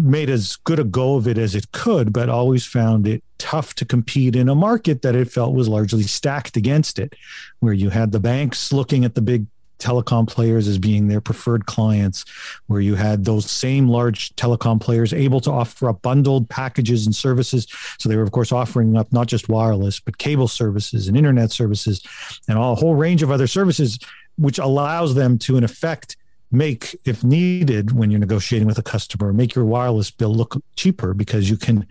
made 0.00 0.30
as 0.30 0.56
good 0.64 0.78
a 0.78 0.84
go 0.84 1.16
of 1.16 1.28
it 1.28 1.38
as 1.38 1.54
it 1.54 1.70
could, 1.72 2.12
but 2.12 2.28
always 2.28 2.64
found 2.64 3.06
it 3.06 3.22
tough 3.38 3.74
to 3.74 3.84
compete 3.84 4.36
in 4.36 4.48
a 4.48 4.54
market 4.54 5.02
that 5.02 5.14
it 5.14 5.30
felt 5.30 5.54
was 5.54 5.68
largely 5.68 6.02
stacked 6.02 6.56
against 6.56 6.98
it, 6.98 7.14
where 7.60 7.72
you 7.72 7.90
had 7.90 8.12
the 8.12 8.20
banks 8.20 8.72
looking 8.72 9.04
at 9.04 9.14
the 9.14 9.22
big 9.22 9.46
telecom 9.78 10.28
players 10.28 10.68
as 10.68 10.78
being 10.78 11.08
their 11.08 11.20
preferred 11.20 11.66
clients, 11.66 12.24
where 12.66 12.80
you 12.80 12.94
had 12.94 13.24
those 13.24 13.50
same 13.50 13.88
large 13.88 14.30
telecom 14.36 14.80
players 14.80 15.12
able 15.12 15.40
to 15.40 15.50
offer 15.50 15.88
up 15.88 16.00
bundled 16.02 16.48
packages 16.48 17.06
and 17.06 17.16
services. 17.16 17.66
So 17.98 18.08
they 18.08 18.16
were, 18.16 18.22
of 18.22 18.30
course, 18.30 18.52
offering 18.52 18.96
up 18.96 19.12
not 19.12 19.26
just 19.26 19.48
wireless, 19.48 19.98
but 19.98 20.18
cable 20.18 20.48
services 20.48 21.08
and 21.08 21.16
internet 21.16 21.50
services 21.50 22.02
and 22.46 22.58
all, 22.58 22.74
a 22.74 22.76
whole 22.76 22.94
range 22.94 23.22
of 23.22 23.30
other 23.30 23.46
services, 23.46 23.98
which 24.36 24.58
allows 24.58 25.14
them 25.14 25.38
to, 25.38 25.56
in 25.56 25.64
effect, 25.64 26.16
make, 26.52 26.98
if 27.04 27.22
needed, 27.22 27.92
when 27.92 28.10
you're 28.10 28.20
negotiating 28.20 28.66
with 28.66 28.78
a 28.78 28.82
customer, 28.82 29.32
make 29.32 29.54
your 29.54 29.64
wireless 29.64 30.10
bill 30.10 30.34
look 30.34 30.60
cheaper 30.76 31.14
because 31.14 31.48
you 31.48 31.56
can 31.56 31.86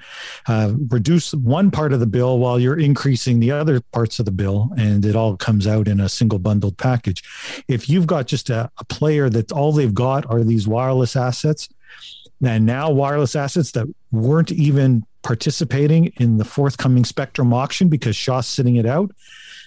uh, 0.47 0.73
reduce 0.89 1.33
one 1.33 1.71
part 1.71 1.93
of 1.93 1.99
the 1.99 2.05
bill 2.05 2.39
while 2.39 2.59
you're 2.59 2.77
increasing 2.79 3.39
the 3.39 3.51
other 3.51 3.79
parts 3.79 4.19
of 4.19 4.25
the 4.25 4.31
bill, 4.31 4.69
and 4.77 5.05
it 5.05 5.15
all 5.15 5.37
comes 5.37 5.65
out 5.65 5.87
in 5.87 5.99
a 5.99 6.09
single 6.09 6.39
bundled 6.39 6.77
package. 6.77 7.23
If 7.67 7.89
you've 7.89 8.07
got 8.07 8.27
just 8.27 8.49
a, 8.49 8.69
a 8.77 8.85
player 8.85 9.29
that 9.29 9.51
all 9.51 9.71
they've 9.71 9.93
got 9.93 10.29
are 10.29 10.43
these 10.43 10.67
wireless 10.67 11.15
assets, 11.15 11.69
and 12.43 12.65
now 12.65 12.89
wireless 12.89 13.35
assets 13.35 13.71
that 13.71 13.87
weren't 14.11 14.51
even 14.51 15.05
participating 15.21 16.07
in 16.17 16.37
the 16.37 16.45
forthcoming 16.45 17.05
spectrum 17.05 17.53
auction 17.53 17.89
because 17.89 18.15
Shaw's 18.15 18.47
sitting 18.47 18.77
it 18.77 18.85
out, 18.85 19.11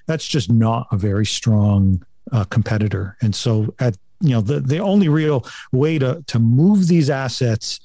that's 0.07 0.27
just 0.27 0.51
not 0.51 0.87
a 0.91 0.97
very 0.97 1.27
strong 1.27 2.05
uh, 2.33 2.45
competitor. 2.45 3.17
And 3.21 3.35
so 3.35 3.75
at 3.79 3.97
you 4.23 4.31
know 4.31 4.41
the, 4.41 4.61
the 4.61 4.79
only 4.79 5.09
real 5.09 5.47
way 5.73 5.99
to 5.99 6.23
to 6.27 6.39
move 6.39 6.89
these 6.89 7.11
assets 7.11 7.81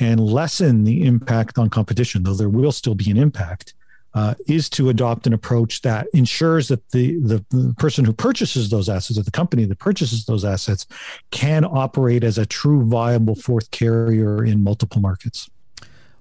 and 0.00 0.18
lessen 0.18 0.84
the 0.84 1.04
impact 1.04 1.58
on 1.58 1.70
competition 1.70 2.22
though 2.22 2.34
there 2.34 2.48
will 2.48 2.72
still 2.72 2.94
be 2.94 3.10
an 3.10 3.16
impact 3.16 3.74
uh, 4.14 4.34
is 4.46 4.68
to 4.70 4.90
adopt 4.90 5.26
an 5.26 5.32
approach 5.32 5.82
that 5.82 6.06
ensures 6.14 6.68
that 6.68 6.88
the, 6.90 7.18
the, 7.18 7.44
the 7.50 7.74
person 7.78 8.04
who 8.04 8.12
purchases 8.12 8.70
those 8.70 8.88
assets 8.88 9.18
or 9.18 9.24
the 9.24 9.30
company 9.30 9.64
that 9.64 9.80
purchases 9.80 10.24
those 10.26 10.44
assets 10.44 10.86
can 11.32 11.64
operate 11.64 12.22
as 12.22 12.38
a 12.38 12.46
true 12.46 12.84
viable 12.84 13.34
fourth 13.34 13.72
carrier 13.72 14.44
in 14.44 14.62
multiple 14.62 15.00
markets 15.00 15.50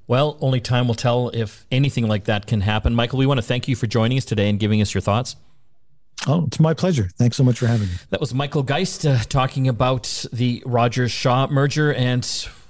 well, 0.07 0.37
only 0.41 0.59
time 0.59 0.87
will 0.87 0.95
tell 0.95 1.29
if 1.29 1.65
anything 1.71 2.07
like 2.07 2.25
that 2.25 2.45
can 2.45 2.61
happen. 2.61 2.93
Michael, 2.93 3.19
we 3.19 3.25
want 3.25 3.37
to 3.37 3.41
thank 3.41 3.67
you 3.67 3.75
for 3.75 3.87
joining 3.87 4.17
us 4.17 4.25
today 4.25 4.49
and 4.49 4.59
giving 4.59 4.81
us 4.81 4.93
your 4.93 5.01
thoughts. 5.01 5.35
Oh, 6.25 6.45
it's 6.47 6.59
my 6.59 6.73
pleasure. 6.73 7.09
Thanks 7.17 7.35
so 7.35 7.43
much 7.43 7.59
for 7.59 7.67
having 7.67 7.87
me. 7.87 7.95
That 8.09 8.21
was 8.21 8.33
Michael 8.33 8.63
Geist 8.63 9.05
uh, 9.05 9.17
talking 9.27 9.67
about 9.67 10.25
the 10.31 10.63
Rogers 10.65 11.11
Shaw 11.11 11.47
merger 11.47 11.93
and 11.93 12.25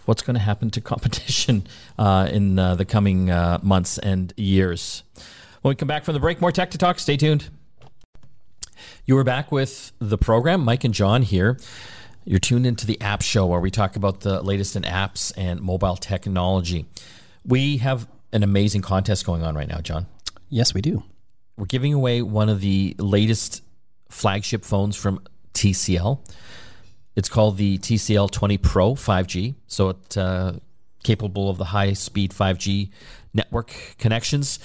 what's 0.06 0.24
going 0.24 0.34
to 0.34 0.40
happen 0.40 0.72
to 0.72 0.82
competition 0.82 1.68
uh, 2.00 2.28
in 2.32 2.58
uh, 2.58 2.76
the 2.76 2.86
coming 2.86 3.30
uh, 3.30 3.60
months 3.62 4.00
and 4.00 4.34
years. 4.38 5.04
When 5.62 5.72
we 5.72 5.76
come 5.76 5.88
back 5.88 6.04
from 6.04 6.16
the 6.16 6.20
break, 6.20 6.42
more 6.42 6.52
tech 6.52 6.72
to 6.72 6.78
talk. 6.80 6.98
Stay 6.98 7.16
tuned. 7.16 7.50
You 9.06 9.18
are 9.18 9.24
back 9.24 9.52
with 9.52 9.92
the 10.00 10.18
program. 10.18 10.62
Mike 10.62 10.84
and 10.84 10.94
John 10.94 11.22
here. 11.22 11.60
You're 12.26 12.40
tuned 12.40 12.66
into 12.66 12.88
the 12.88 13.00
App 13.02 13.22
Show 13.22 13.46
where 13.46 13.60
we 13.60 13.70
talk 13.70 13.96
about 13.96 14.22
the 14.22 14.42
latest 14.42 14.76
in 14.76 14.84
apps 14.84 15.32
and 15.38 15.62
mobile 15.62 15.98
technology. 15.98 16.86
We 17.46 17.78
have 17.78 18.08
an 18.32 18.44
amazing 18.44 18.82
contest 18.82 19.26
going 19.26 19.44
on 19.44 19.56
right 19.56 19.68
now, 19.68 19.80
John. 19.80 20.08
Yes, 20.50 20.74
we 20.74 20.82
do 20.82 21.04
we're 21.58 21.66
giving 21.66 21.94
away 21.94 22.22
one 22.22 22.50
of 22.50 22.62
the 22.62 22.96
latest 22.98 23.62
flagship 24.10 24.64
phones 24.64 24.96
from 24.96 25.22
TCL. 25.54 26.20
It's 27.16 27.30
called 27.30 27.58
the 27.58 27.78
TCL 27.78 28.32
20 28.32 28.58
Pro 28.58 28.94
5G. 28.96 29.56
So 29.68 29.90
it's 29.90 30.18
uh, 30.18 30.58
capable 31.04 31.50
of 31.50 31.58
the 31.58 31.66
high 31.66 31.94
speed 31.94 32.32
5G 32.32 32.90
network 33.34 33.74
connections. 33.98 34.60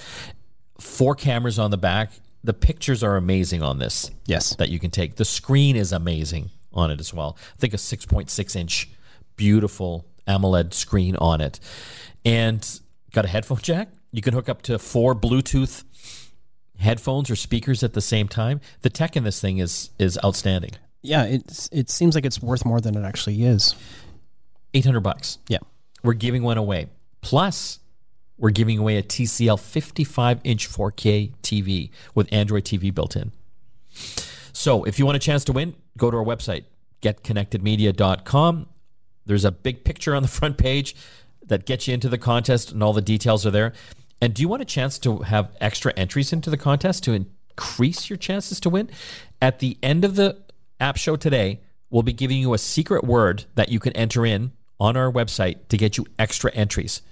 Four 0.80 1.14
cameras 1.14 1.58
on 1.58 1.70
the 1.70 1.76
back. 1.76 2.12
The 2.44 2.54
pictures 2.54 3.02
are 3.02 3.16
amazing 3.16 3.62
on 3.62 3.78
this. 3.78 4.10
Yes. 4.26 4.56
That 4.56 4.70
you 4.70 4.78
can 4.78 4.90
take. 4.90 5.16
The 5.16 5.24
screen 5.24 5.76
is 5.76 5.92
amazing 5.92 6.50
on 6.72 6.90
it 6.90 7.00
as 7.00 7.12
well. 7.12 7.36
I 7.54 7.56
think 7.58 7.74
a 7.74 7.78
6.6 7.78 8.56
inch 8.56 8.88
beautiful 9.36 10.06
AMOLED 10.26 10.72
screen 10.72 11.16
on 11.16 11.40
it. 11.40 11.60
And 12.24 12.66
got 13.12 13.24
a 13.24 13.28
headphone 13.28 13.58
jack. 13.58 13.88
You 14.12 14.22
can 14.22 14.32
hook 14.32 14.48
up 14.48 14.62
to 14.62 14.78
four 14.78 15.14
Bluetooth 15.14 15.84
headphones 16.78 17.30
or 17.30 17.36
speakers 17.36 17.82
at 17.82 17.92
the 17.92 18.00
same 18.00 18.28
time. 18.28 18.60
The 18.82 18.90
tech 18.90 19.16
in 19.16 19.24
this 19.24 19.40
thing 19.40 19.58
is 19.58 19.90
is 19.98 20.18
outstanding. 20.24 20.72
Yeah, 21.02 21.24
it's 21.24 21.68
it 21.72 21.90
seems 21.90 22.14
like 22.14 22.24
it's 22.24 22.42
worth 22.42 22.64
more 22.64 22.80
than 22.80 22.96
it 22.96 23.04
actually 23.04 23.44
is. 23.44 23.74
800 24.74 25.00
bucks. 25.00 25.38
Yeah. 25.48 25.58
We're 26.02 26.12
giving 26.14 26.42
one 26.42 26.58
away. 26.58 26.88
Plus, 27.20 27.80
we're 28.36 28.50
giving 28.50 28.78
away 28.78 28.96
a 28.96 29.02
TCL 29.02 29.58
55 29.58 30.40
inch 30.44 30.68
4K 30.68 31.32
TV 31.42 31.90
with 32.14 32.32
Android 32.32 32.64
TV 32.64 32.94
built 32.94 33.16
in. 33.16 33.32
So, 34.52 34.84
if 34.84 34.98
you 34.98 35.06
want 35.06 35.16
a 35.16 35.20
chance 35.20 35.44
to 35.44 35.52
win, 35.52 35.74
go 35.96 36.10
to 36.10 36.16
our 36.16 36.24
website, 36.24 36.64
getconnectedmedia.com. 37.02 38.68
There's 39.26 39.44
a 39.44 39.52
big 39.52 39.84
picture 39.84 40.14
on 40.14 40.22
the 40.22 40.28
front 40.28 40.58
page 40.58 40.94
that 41.46 41.66
gets 41.66 41.88
you 41.88 41.94
into 41.94 42.08
the 42.08 42.18
contest, 42.18 42.72
and 42.72 42.82
all 42.82 42.92
the 42.92 43.02
details 43.02 43.46
are 43.46 43.50
there. 43.50 43.72
And 44.20 44.34
do 44.34 44.42
you 44.42 44.48
want 44.48 44.62
a 44.62 44.66
chance 44.66 44.98
to 45.00 45.18
have 45.18 45.50
extra 45.60 45.92
entries 45.96 46.32
into 46.32 46.50
the 46.50 46.56
contest 46.56 47.04
to 47.04 47.12
increase 47.12 48.10
your 48.10 48.16
chances 48.16 48.60
to 48.60 48.70
win? 48.70 48.90
At 49.40 49.60
the 49.60 49.78
end 49.82 50.04
of 50.04 50.16
the 50.16 50.36
app 50.80 50.96
show 50.96 51.16
today, 51.16 51.60
we'll 51.90 52.02
be 52.02 52.12
giving 52.12 52.38
you 52.38 52.54
a 52.54 52.58
secret 52.58 53.04
word 53.04 53.44
that 53.54 53.68
you 53.68 53.78
can 53.78 53.92
enter 53.94 54.26
in 54.26 54.52
on 54.80 54.96
our 54.96 55.10
website 55.10 55.68
to 55.68 55.76
get 55.76 55.96
you 55.96 56.06
extra 56.18 56.52
entries. 56.52 57.02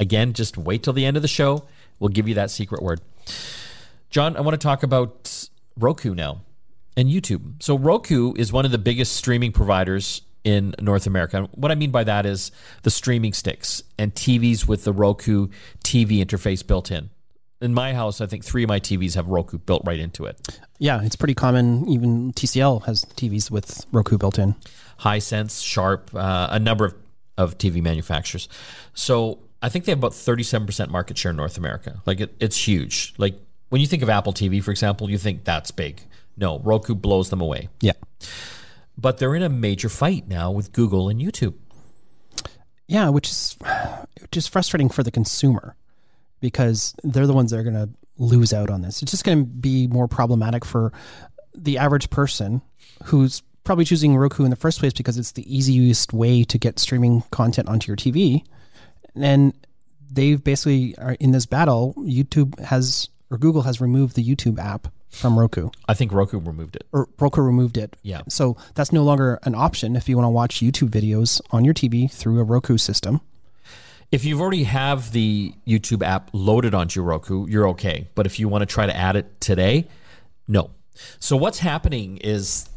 Again, 0.00 0.32
just 0.32 0.56
wait 0.56 0.82
till 0.82 0.92
the 0.92 1.04
end 1.04 1.16
of 1.16 1.22
the 1.22 1.28
show. 1.28 1.66
We'll 1.98 2.08
give 2.08 2.28
you 2.28 2.34
that 2.34 2.50
secret 2.50 2.82
word. 2.82 3.00
John, 4.10 4.36
I 4.36 4.40
want 4.40 4.54
to 4.54 4.64
talk 4.64 4.82
about 4.82 5.48
Roku 5.76 6.14
now 6.14 6.42
and 6.96 7.08
YouTube. 7.08 7.62
So, 7.62 7.76
Roku 7.76 8.32
is 8.34 8.52
one 8.52 8.64
of 8.64 8.70
the 8.70 8.78
biggest 8.78 9.16
streaming 9.16 9.52
providers 9.52 10.22
in 10.48 10.74
North 10.80 11.06
America. 11.06 11.46
What 11.52 11.70
I 11.70 11.74
mean 11.74 11.90
by 11.90 12.04
that 12.04 12.24
is 12.24 12.50
the 12.82 12.90
streaming 12.90 13.34
sticks 13.34 13.82
and 13.98 14.14
TVs 14.14 14.66
with 14.66 14.84
the 14.84 14.94
Roku 14.94 15.48
TV 15.84 16.24
interface 16.24 16.66
built 16.66 16.90
in. 16.90 17.10
In 17.60 17.74
my 17.74 17.92
house, 17.92 18.22
I 18.22 18.26
think 18.26 18.44
three 18.44 18.62
of 18.62 18.68
my 18.68 18.80
TVs 18.80 19.14
have 19.14 19.28
Roku 19.28 19.58
built 19.58 19.82
right 19.84 19.98
into 19.98 20.24
it. 20.24 20.58
Yeah, 20.78 21.02
it's 21.02 21.16
pretty 21.16 21.34
common. 21.34 21.86
Even 21.86 22.32
TCL 22.32 22.86
has 22.86 23.04
TVs 23.04 23.50
with 23.50 23.84
Roku 23.92 24.16
built 24.16 24.38
in. 24.38 24.54
Hisense, 25.00 25.62
Sharp, 25.62 26.10
uh, 26.14 26.48
a 26.50 26.58
number 26.58 26.86
of, 26.86 26.94
of 27.36 27.58
TV 27.58 27.82
manufacturers. 27.82 28.48
So 28.94 29.40
I 29.60 29.68
think 29.68 29.84
they 29.84 29.92
have 29.92 29.98
about 29.98 30.12
37% 30.12 30.88
market 30.88 31.18
share 31.18 31.30
in 31.30 31.36
North 31.36 31.58
America. 31.58 32.00
Like 32.06 32.20
it, 32.20 32.34
it's 32.40 32.56
huge. 32.56 33.12
Like 33.18 33.34
when 33.68 33.82
you 33.82 33.86
think 33.86 34.02
of 34.02 34.08
Apple 34.08 34.32
TV, 34.32 34.62
for 34.62 34.70
example, 34.70 35.10
you 35.10 35.18
think 35.18 35.44
that's 35.44 35.70
big. 35.70 36.00
No, 36.38 36.60
Roku 36.60 36.94
blows 36.94 37.28
them 37.28 37.42
away. 37.42 37.68
Yeah. 37.82 37.92
But 39.00 39.18
they're 39.18 39.36
in 39.36 39.42
a 39.42 39.48
major 39.48 39.88
fight 39.88 40.26
now 40.26 40.50
with 40.50 40.72
Google 40.72 41.08
and 41.08 41.20
YouTube. 41.20 41.54
Yeah, 42.88 43.10
which 43.10 43.28
is 43.28 43.56
which 44.20 44.36
is 44.36 44.48
frustrating 44.48 44.88
for 44.88 45.02
the 45.02 45.12
consumer 45.12 45.76
because 46.40 46.94
they're 47.04 47.26
the 47.26 47.32
ones 47.32 47.50
that 47.50 47.58
are 47.58 47.62
going 47.62 47.74
to 47.74 47.88
lose 48.18 48.52
out 48.52 48.70
on 48.70 48.82
this. 48.82 49.00
It's 49.02 49.12
just 49.12 49.24
going 49.24 49.38
to 49.38 49.44
be 49.44 49.86
more 49.86 50.08
problematic 50.08 50.64
for 50.64 50.92
the 51.54 51.78
average 51.78 52.10
person 52.10 52.62
who's 53.04 53.42
probably 53.64 53.84
choosing 53.84 54.16
Roku 54.16 54.44
in 54.44 54.50
the 54.50 54.56
first 54.56 54.80
place 54.80 54.92
because 54.92 55.18
it's 55.18 55.32
the 55.32 55.54
easiest 55.54 56.12
way 56.12 56.42
to 56.44 56.58
get 56.58 56.78
streaming 56.78 57.22
content 57.30 57.68
onto 57.68 57.88
your 57.88 57.96
TV. 57.96 58.42
And 59.14 59.52
they've 60.10 60.42
basically 60.42 60.96
are 60.98 61.12
in 61.20 61.32
this 61.32 61.46
battle. 61.46 61.94
YouTube 61.98 62.58
has 62.60 63.08
or 63.30 63.38
Google 63.38 63.62
has 63.62 63.80
removed 63.80 64.16
the 64.16 64.24
YouTube 64.24 64.58
app 64.58 64.88
from 65.10 65.38
Roku. 65.38 65.70
I 65.88 65.94
think 65.94 66.12
Roku 66.12 66.38
removed 66.38 66.76
it. 66.76 66.86
Or 66.92 67.08
Roku 67.18 67.40
removed 67.40 67.76
it. 67.76 67.96
Yeah. 68.02 68.22
So 68.28 68.56
that's 68.74 68.92
no 68.92 69.02
longer 69.02 69.38
an 69.42 69.54
option 69.54 69.96
if 69.96 70.08
you 70.08 70.16
want 70.16 70.26
to 70.26 70.30
watch 70.30 70.60
YouTube 70.60 70.90
videos 70.90 71.40
on 71.50 71.64
your 71.64 71.74
TV 71.74 72.10
through 72.10 72.40
a 72.40 72.44
Roku 72.44 72.76
system. 72.76 73.20
If 74.10 74.24
you've 74.24 74.40
already 74.40 74.64
have 74.64 75.12
the 75.12 75.54
YouTube 75.66 76.02
app 76.02 76.30
loaded 76.32 76.74
onto 76.74 77.00
your 77.00 77.08
Roku, 77.08 77.46
you're 77.46 77.68
okay. 77.68 78.08
But 78.14 78.26
if 78.26 78.38
you 78.38 78.48
want 78.48 78.62
to 78.62 78.66
try 78.66 78.86
to 78.86 78.96
add 78.96 79.16
it 79.16 79.40
today, 79.40 79.86
no. 80.46 80.70
So 81.18 81.36
what's 81.36 81.58
happening 81.58 82.16
is 82.18 82.68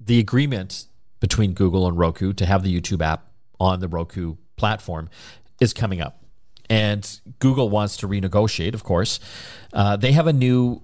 the 0.00 0.18
agreement 0.18 0.86
between 1.20 1.52
Google 1.52 1.86
and 1.86 1.98
Roku 1.98 2.32
to 2.32 2.46
have 2.46 2.62
the 2.62 2.80
YouTube 2.80 3.02
app 3.02 3.26
on 3.60 3.80
the 3.80 3.88
Roku 3.88 4.36
platform 4.56 5.08
is 5.60 5.72
coming 5.72 6.00
up. 6.00 6.24
And 6.70 7.20
Google 7.38 7.68
wants 7.68 7.98
to 7.98 8.08
renegotiate, 8.08 8.74
of 8.74 8.82
course. 8.82 9.20
Uh, 9.72 9.96
they 9.96 10.12
have 10.12 10.26
a 10.26 10.32
new 10.32 10.82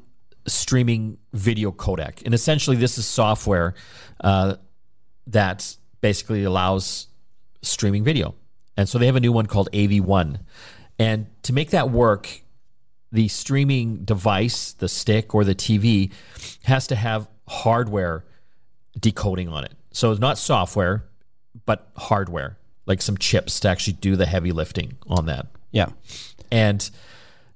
streaming 0.48 1.18
video 1.32 1.70
codec. 1.70 2.22
And 2.24 2.34
essentially, 2.34 2.76
this 2.76 2.98
is 2.98 3.06
software 3.06 3.74
uh, 4.20 4.56
that 5.26 5.76
basically 6.00 6.44
allows 6.44 7.08
streaming 7.62 8.04
video. 8.04 8.34
And 8.76 8.88
so 8.88 8.98
they 8.98 9.06
have 9.06 9.16
a 9.16 9.20
new 9.20 9.32
one 9.32 9.46
called 9.46 9.68
AV1. 9.72 10.40
And 10.98 11.26
to 11.42 11.52
make 11.52 11.70
that 11.70 11.90
work, 11.90 12.42
the 13.11 13.28
streaming 13.28 14.04
device, 14.04 14.72
the 14.72 14.88
stick 14.88 15.34
or 15.34 15.44
the 15.44 15.54
TV, 15.54 16.12
has 16.64 16.87
to 16.88 16.96
have 16.96 17.28
hardware 17.48 18.24
decoding 18.98 19.48
on 19.48 19.64
it. 19.64 19.72
So 19.92 20.11
it's 20.11 20.20
not 20.20 20.38
software, 20.38 21.04
but 21.66 21.90
hardware, 21.96 22.58
like 22.87 23.02
some 23.02 23.16
chips 23.16 23.61
to 23.61 23.68
actually 23.68 23.94
do 23.94 24.16
the 24.16 24.26
heavy 24.26 24.52
lifting 24.52 24.98
on 25.06 25.26
that. 25.26 25.46
Yeah. 25.72 25.88
And 26.50 26.88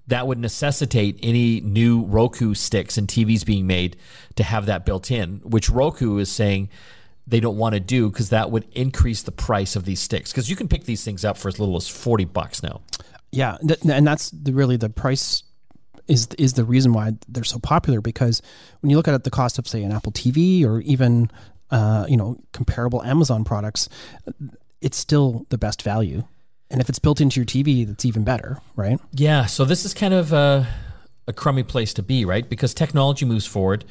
that 0.09 0.27
would 0.27 0.39
necessitate 0.39 1.19
any 1.23 1.61
new 1.61 2.03
Roku 2.05 2.55
sticks 2.55 2.99
and 2.99 3.07
TVs 3.07 3.47
being 3.47 3.67
made 3.67 3.97
to 4.37 4.43
have 4.43 4.67
that 4.67 4.85
built 4.85 5.11
in, 5.11 5.41
which 5.45 5.71
Roku 5.71 6.19
is 6.19 6.31
saying 6.31 6.69
they 7.27 7.41
don't 7.41 7.57
want 7.57 7.75
to 7.75 7.81
do 7.81 8.11
because 8.11 8.31
that 8.31 8.51
would 8.51 8.67
increase 8.73 9.23
the 9.23 9.33
price 9.33 9.77
of 9.77 9.85
these 9.85 10.01
sticks. 10.01 10.33
Because 10.33 10.51
you 10.51 10.57
can 10.57 10.69
pick 10.69 10.85
these 10.85 11.05
things 11.05 11.25
up 11.25 11.39
for 11.39 11.49
as 11.49 11.59
little 11.59 11.77
as 11.77 11.89
40 11.89 12.25
bucks 12.27 12.63
now. 12.63 12.81
Yeah, 13.31 13.57
and 13.89 14.07
that's 14.07 14.31
the, 14.31 14.53
really 14.53 14.77
the 14.77 14.91
price 14.91 15.43
is 16.09 16.29
is 16.37 16.55
the 16.55 16.65
reason 16.65 16.93
why 16.93 17.13
they're 17.29 17.45
so 17.45 17.59
popular 17.59 18.01
because 18.01 18.43
when 18.81 18.91
you 18.91 18.97
look 18.97 19.09
at 19.09 19.25
the 19.25 19.31
cost 19.31 19.59
of 19.59 19.69
say 19.69 19.83
an 19.83 19.93
Apple 19.93 20.13
TV 20.13 20.65
or 20.65 20.81
even 20.81 21.31
uh, 21.71 22.05
you 22.09 22.17
know 22.17 22.39
comparable 22.53 23.03
Amazon 23.03 23.45
products, 23.45 23.89
it's 24.83 24.99
still 24.99 25.47
the 25.49 25.57
best 25.57 25.83
value. 25.83 26.25
And 26.73 26.81
if 26.81 26.89
it's 26.89 26.99
built 26.99 27.21
into 27.21 27.39
your 27.39 27.47
TV, 27.47 27.87
that's 27.87 28.05
even 28.05 28.25
better, 28.25 28.61
right? 28.75 28.99
Yeah. 29.13 29.47
So 29.47 29.65
this 29.65 29.85
is 29.85 29.95
kind 29.95 30.15
of 30.15 30.33
a, 30.33 30.67
a 31.29 31.33
crummy 31.33 31.63
place 31.63 31.93
to 31.95 32.03
be, 32.03 32.25
right? 32.25 32.49
Because 32.49 32.75
technology 32.75 33.25
moves 33.25 33.47
forward. 33.47 33.85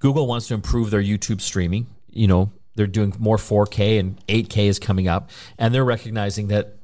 Google 0.00 0.26
wants 0.26 0.48
to 0.48 0.54
improve 0.54 0.90
their 0.90 1.02
YouTube 1.02 1.40
streaming. 1.40 1.86
You 2.10 2.26
know, 2.26 2.52
they're 2.74 2.86
doing 2.86 3.14
more 3.18 3.36
4K 3.36 3.98
and 4.00 4.26
8K 4.26 4.66
is 4.66 4.78
coming 4.78 5.08
up, 5.08 5.30
and 5.58 5.72
they're 5.72 5.84
recognizing 5.84 6.48
that 6.48 6.76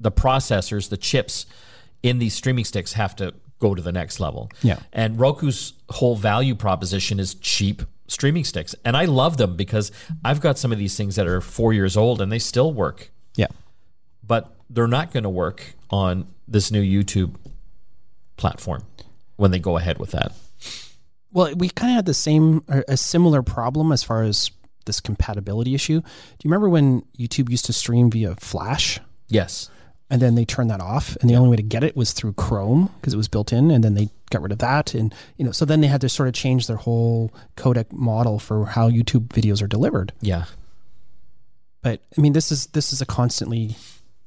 the 0.00 0.10
processors, 0.10 0.88
the 0.88 0.96
chips 0.96 1.46
in 2.02 2.18
these 2.18 2.34
streaming 2.34 2.64
sticks 2.64 2.94
have 2.94 3.14
to 3.16 3.32
go 3.60 3.74
to 3.74 3.80
the 3.80 3.92
next 3.92 4.18
level. 4.18 4.50
Yeah. 4.62 4.80
And 4.92 5.18
Roku's 5.18 5.74
whole 5.88 6.16
value 6.16 6.56
proposition 6.56 7.20
is 7.20 7.34
cheap 7.36 7.82
streaming 8.08 8.44
sticks. 8.44 8.74
And 8.84 8.96
I 8.96 9.04
love 9.04 9.36
them 9.36 9.56
because 9.56 9.92
I've 10.24 10.40
got 10.40 10.58
some 10.58 10.72
of 10.72 10.78
these 10.78 10.96
things 10.96 11.14
that 11.16 11.26
are 11.26 11.40
4 11.40 11.72
years 11.72 11.96
old 11.96 12.20
and 12.20 12.30
they 12.30 12.40
still 12.40 12.72
work. 12.72 13.10
Yeah. 13.36 13.46
But 14.26 14.52
they're 14.72 14.86
not 14.88 15.12
going 15.12 15.22
to 15.24 15.30
work 15.30 15.74
on 15.90 16.26
this 16.48 16.70
new 16.70 16.82
YouTube 16.82 17.34
platform 18.36 18.82
when 19.36 19.50
they 19.50 19.58
go 19.58 19.76
ahead 19.76 19.98
with 19.98 20.10
that. 20.12 20.32
Well, 21.32 21.54
we 21.54 21.68
kind 21.70 21.92
of 21.92 21.96
had 21.96 22.06
the 22.06 22.14
same, 22.14 22.62
a 22.68 22.96
similar 22.96 23.42
problem 23.42 23.92
as 23.92 24.02
far 24.02 24.22
as 24.22 24.50
this 24.84 25.00
compatibility 25.00 25.74
issue. 25.74 26.00
Do 26.00 26.06
you 26.44 26.48
remember 26.50 26.68
when 26.68 27.02
YouTube 27.18 27.48
used 27.50 27.64
to 27.66 27.72
stream 27.72 28.10
via 28.10 28.34
Flash? 28.36 28.98
Yes. 29.28 29.70
and 30.10 30.20
then 30.20 30.34
they 30.34 30.44
turned 30.44 30.68
that 30.70 30.80
off 30.82 31.16
and 31.22 31.30
the 31.30 31.34
only 31.36 31.48
way 31.48 31.56
to 31.56 31.62
get 31.62 31.82
it 31.82 31.96
was 31.96 32.12
through 32.12 32.34
chrome 32.34 32.90
because 33.00 33.14
it 33.14 33.16
was 33.16 33.28
built 33.28 33.50
in 33.50 33.70
and 33.70 33.82
then 33.82 33.94
they 33.94 34.10
got 34.28 34.42
rid 34.42 34.52
of 34.52 34.58
that 34.58 34.92
and 34.92 35.14
you 35.38 35.44
know 35.44 35.52
so 35.52 35.64
then 35.64 35.80
they 35.80 35.86
had 35.86 36.02
to 36.02 36.08
sort 36.10 36.28
of 36.28 36.34
change 36.34 36.66
their 36.66 36.76
whole 36.76 37.32
codec 37.56 37.90
model 37.92 38.38
for 38.38 38.66
how 38.66 38.90
youtube 38.90 39.28
videos 39.28 39.62
are 39.62 39.66
delivered 39.66 40.12
Yeah. 40.20 40.44
but 41.80 42.02
i 42.16 42.20
mean 42.20 42.34
this 42.34 42.52
is 42.52 42.66
this 42.68 42.92
is 42.92 43.00
a 43.00 43.06
constantly 43.06 43.74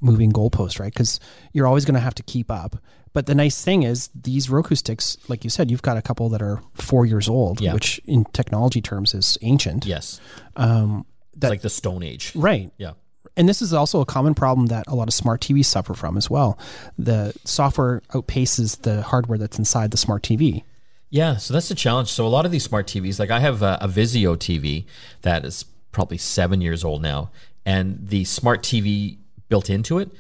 moving 0.06 0.32
goalpost 0.32 0.80
right 0.80 0.94
because 0.94 1.20
you're 1.54 1.68
always 1.68 1.86
going 1.86 1.96
to 1.96 2.00
have 2.08 2.16
to 2.16 2.24
keep 2.24 2.50
up 2.52 2.78
but 3.14 3.26
the 3.28 3.36
nice 3.36 3.64
thing 3.64 3.84
is 3.84 4.10
these 4.14 4.50
roku 4.50 4.76
sticks 4.76 5.18
like 5.28 5.44
you 5.44 5.50
said 5.50 5.70
you've 5.72 5.82
got 5.82 5.98
a 5.98 6.02
couple 6.02 6.30
that 6.30 6.42
are 6.42 6.62
four 6.76 7.06
years 7.06 7.28
old 7.28 7.60
Yeah. 7.62 7.74
which 7.74 8.00
in 8.06 8.26
technology 8.34 8.82
terms 8.82 9.14
is 9.14 9.38
ancient 9.42 9.86
Yes. 9.86 10.20
um, 10.56 11.06
It's 11.36 11.44
like 11.50 11.62
the 11.62 11.70
Stone 11.70 12.04
Age. 12.04 12.32
right 12.36 12.72
Yeah. 12.78 12.92
and 13.38 13.50
this 13.50 13.62
is 13.62 13.74
also 13.74 14.00
a 14.02 14.06
common 14.06 14.34
problem 14.36 14.68
that 14.68 14.86
a 14.88 14.96
lot 14.96 15.08
of 15.08 15.14
smart 15.14 15.42
TVs 15.42 15.66
suffer 15.66 15.94
from 15.94 16.16
as 16.18 16.30
well. 16.30 16.58
The 16.98 17.34
software 17.44 18.02
outpaces 18.14 18.82
the 18.84 19.02
hardware 19.02 19.38
that's 19.38 19.58
inside 19.60 19.92
the 19.92 19.98
smart 19.98 20.24
TV. 20.24 20.64
Yeah, 21.10 21.36
so 21.38 21.54
that's 21.54 21.68
the 21.70 21.76
challenge. 21.76 22.10
So 22.10 22.26
a 22.26 22.30
lot 22.30 22.46
of 22.46 22.52
these 22.52 22.64
smart 22.64 22.88
TVs, 22.88 23.20
like 23.20 23.32
I 23.32 23.40
have 23.40 23.62
a, 23.62 23.78
a 23.82 23.88
Vizio 23.88 24.36
TV 24.38 24.86
that 25.22 25.44
is 25.46 25.66
probably 25.92 26.18
seven 26.18 26.62
years 26.62 26.84
old 26.84 27.02
now, 27.02 27.30
and 27.66 28.08
the 28.08 28.24
smart 28.26 28.64
TV 28.64 29.18
built 29.50 29.70
into 29.70 30.00
it, 30.00 30.12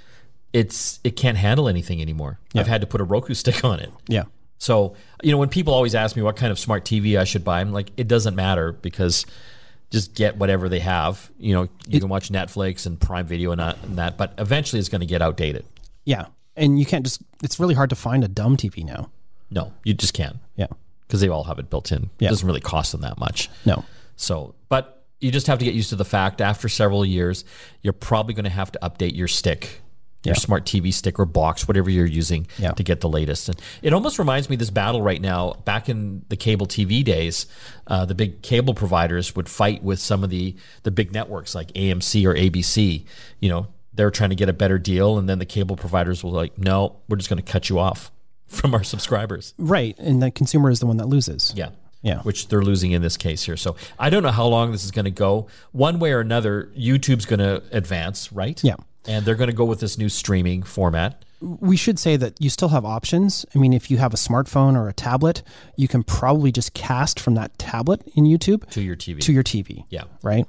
it's 0.54 1.00
it 1.04 1.12
can't 1.16 1.38
handle 1.38 1.68
anything 1.68 2.02
anymore. 2.02 2.40
I've 2.56 2.68
had 2.68 2.82
to 2.82 2.88
put 2.88 3.02
a 3.02 3.04
Roku 3.04 3.34
stick 3.44 3.64
on 3.64 3.80
it. 3.80 3.92
Yeah. 4.08 4.24
So 4.58 4.96
you 5.24 5.32
know 5.32 5.38
when 5.38 5.50
people 5.50 5.74
always 5.74 5.96
ask 5.96 6.16
me 6.16 6.22
what 6.22 6.36
kind 6.38 6.52
of 6.52 6.60
smart 6.60 6.86
TV 6.86 7.20
I 7.20 7.24
should 7.26 7.44
buy, 7.44 7.62
I'm 7.62 7.72
like 7.74 7.92
it 7.98 8.08
doesn't 8.08 8.36
matter 8.36 8.72
because 8.72 9.26
just 9.92 10.16
get 10.16 10.38
whatever 10.38 10.70
they 10.70 10.80
have. 10.80 11.30
You 11.38 11.54
know 11.54 11.68
you 11.88 12.00
can 12.00 12.10
watch 12.10 12.30
Netflix 12.30 12.86
and 12.86 13.00
Prime 13.00 13.28
Video 13.28 13.52
and 13.52 13.60
that, 13.60 13.78
and 13.84 13.98
that 13.98 14.18
but 14.18 14.34
eventually 14.38 14.80
it's 14.80 14.90
going 14.90 15.02
to 15.02 15.08
get 15.08 15.22
outdated. 15.22 15.66
Yeah. 16.06 16.28
And 16.58 16.80
you 16.80 16.86
can't 16.86 17.04
just, 17.04 17.22
it's 17.44 17.60
really 17.60 17.74
hard 17.74 17.90
to 17.90 17.98
find 17.98 18.24
a 18.24 18.30
dumb 18.30 18.56
TV 18.56 18.86
now. 18.86 19.10
No, 19.52 19.74
you 19.84 19.94
just 19.94 20.14
can't 20.14 20.38
Yeah. 20.56 20.68
because 21.06 21.20
they 21.20 21.28
all 21.28 21.44
have 21.44 21.60
it 21.60 21.70
built 21.70 21.92
in. 21.92 22.10
Yeah. 22.18 22.28
It 22.28 22.32
doesn't 22.32 22.48
really 22.48 22.62
cost 22.62 22.94
them 22.94 23.02
that 23.02 23.18
much. 23.20 23.50
No. 23.66 23.84
So, 24.16 24.56
but 24.70 25.05
you 25.22 25.32
just 25.32 25.48
have 25.48 25.60
to 25.60 25.66
get 25.66 25.74
used 25.74 25.90
to 25.90 25.96
the 25.96 26.06
fact 26.06 26.42
after 26.42 26.68
several 26.70 27.06
years, 27.06 27.46
you're 27.82 27.94
probably 27.94 28.34
going 28.34 28.44
to 28.46 28.50
have 28.50 28.72
to 28.74 28.80
update 28.84 29.16
your 29.16 29.28
stick, 29.28 29.82
your 30.24 30.34
Yeah. 30.36 30.40
smart 30.40 30.66
TV 30.66 30.92
stick 30.92 31.20
or 31.20 31.26
box, 31.26 31.68
whatever 31.68 31.90
you're 31.90 32.06
using 32.06 32.48
Yeah. 32.58 32.72
to 32.72 32.84
get 32.84 33.00
the 33.02 33.08
latest. 33.10 33.48
And 33.50 33.60
it 33.82 33.94
almost 33.94 34.20
reminds 34.20 34.50
me 34.50 34.56
of 34.56 34.60
this 34.60 34.70
battle 34.72 35.02
right 35.02 35.22
now. 35.22 35.54
Back 35.66 35.88
in 35.90 36.24
the 36.30 36.36
cable 36.36 36.66
TV 36.66 37.04
days, 37.04 37.46
uh, 37.88 38.06
the 38.06 38.16
big 38.16 38.42
cable 38.42 38.74
providers 38.74 39.36
would 39.36 39.48
fight 39.48 39.84
with 39.84 40.00
some 40.00 40.24
of 40.24 40.30
the 40.30 40.56
the 40.84 40.92
big 40.92 41.14
networks 41.14 41.56
like 41.56 41.72
AMC 41.76 42.26
or 42.26 42.36
ABC. 42.36 43.06
You 43.40 43.50
know, 43.50 43.68
they're 43.94 44.12
trying 44.12 44.32
to 44.32 44.36
get 44.36 44.50
a 44.50 44.54
better 44.54 44.78
deal, 44.78 45.18
and 45.18 45.30
then 45.30 45.40
the 45.40 45.46
cable 45.46 45.78
providers 45.78 46.24
were 46.24 46.32
like, 46.32 46.58
no, 46.58 46.98
we're 47.08 47.16
just 47.18 47.30
going 47.30 47.42
to 47.42 47.52
cut 47.52 47.70
you 47.70 47.80
off 47.80 48.12
from 48.48 48.74
our 48.74 48.84
subscribers. 48.84 49.54
Right. 49.58 49.98
And 49.98 50.22
the 50.22 50.30
consumer 50.32 50.70
is 50.70 50.80
the 50.82 50.86
one 50.88 50.98
that 50.98 51.08
loses. 51.08 51.54
Yeah. 51.56 51.70
Yeah. 52.06 52.20
Which 52.22 52.48
they're 52.48 52.62
losing 52.62 52.92
in 52.92 53.02
this 53.02 53.18
case 53.18 53.44
here. 53.44 53.58
So 53.58 53.76
I 54.00 54.10
don't 54.10 54.24
know 54.24 54.32
how 54.32 54.46
long 54.46 54.72
this 54.72 54.86
is 54.86 54.92
going 54.92 55.06
to 55.06 55.12
go. 55.12 55.48
One 55.74 56.00
way 56.00 56.12
or 56.14 56.20
another, 56.22 56.72
YouTube's 56.78 57.26
going 57.26 57.40
to 57.40 57.64
advance, 57.72 58.32
right? 58.32 58.64
Yeah. 58.64 58.76
And 59.08 59.26
they're 59.26 59.36
going 59.36 59.50
to 59.50 59.56
go 59.56 59.66
with 59.66 59.80
this 59.80 59.98
new 59.98 60.08
streaming 60.10 60.64
format. 60.64 61.24
We 61.42 61.76
should 61.78 62.00
say 62.00 62.16
that 62.18 62.40
you 62.40 62.50
still 62.50 62.70
have 62.70 62.86
options. 62.86 63.46
I 63.54 63.60
mean, 63.60 63.74
if 63.74 63.92
you 63.92 63.98
have 63.98 64.14
a 64.14 64.18
smartphone 64.18 64.76
or 64.76 64.88
a 64.88 64.94
tablet, 64.94 65.44
you 65.76 65.88
can 65.88 66.02
probably 66.04 66.52
just 66.52 66.74
cast 66.74 67.20
from 67.20 67.36
that 67.36 67.58
tablet 67.60 68.02
in 68.16 68.24
YouTube 68.26 68.70
To 68.72 68.82
your 68.82 68.96
TV. 68.96 69.20
to 69.22 69.34
your 69.34 69.44
TV. 69.44 69.84
Yeah. 69.90 70.04
Right. 70.24 70.46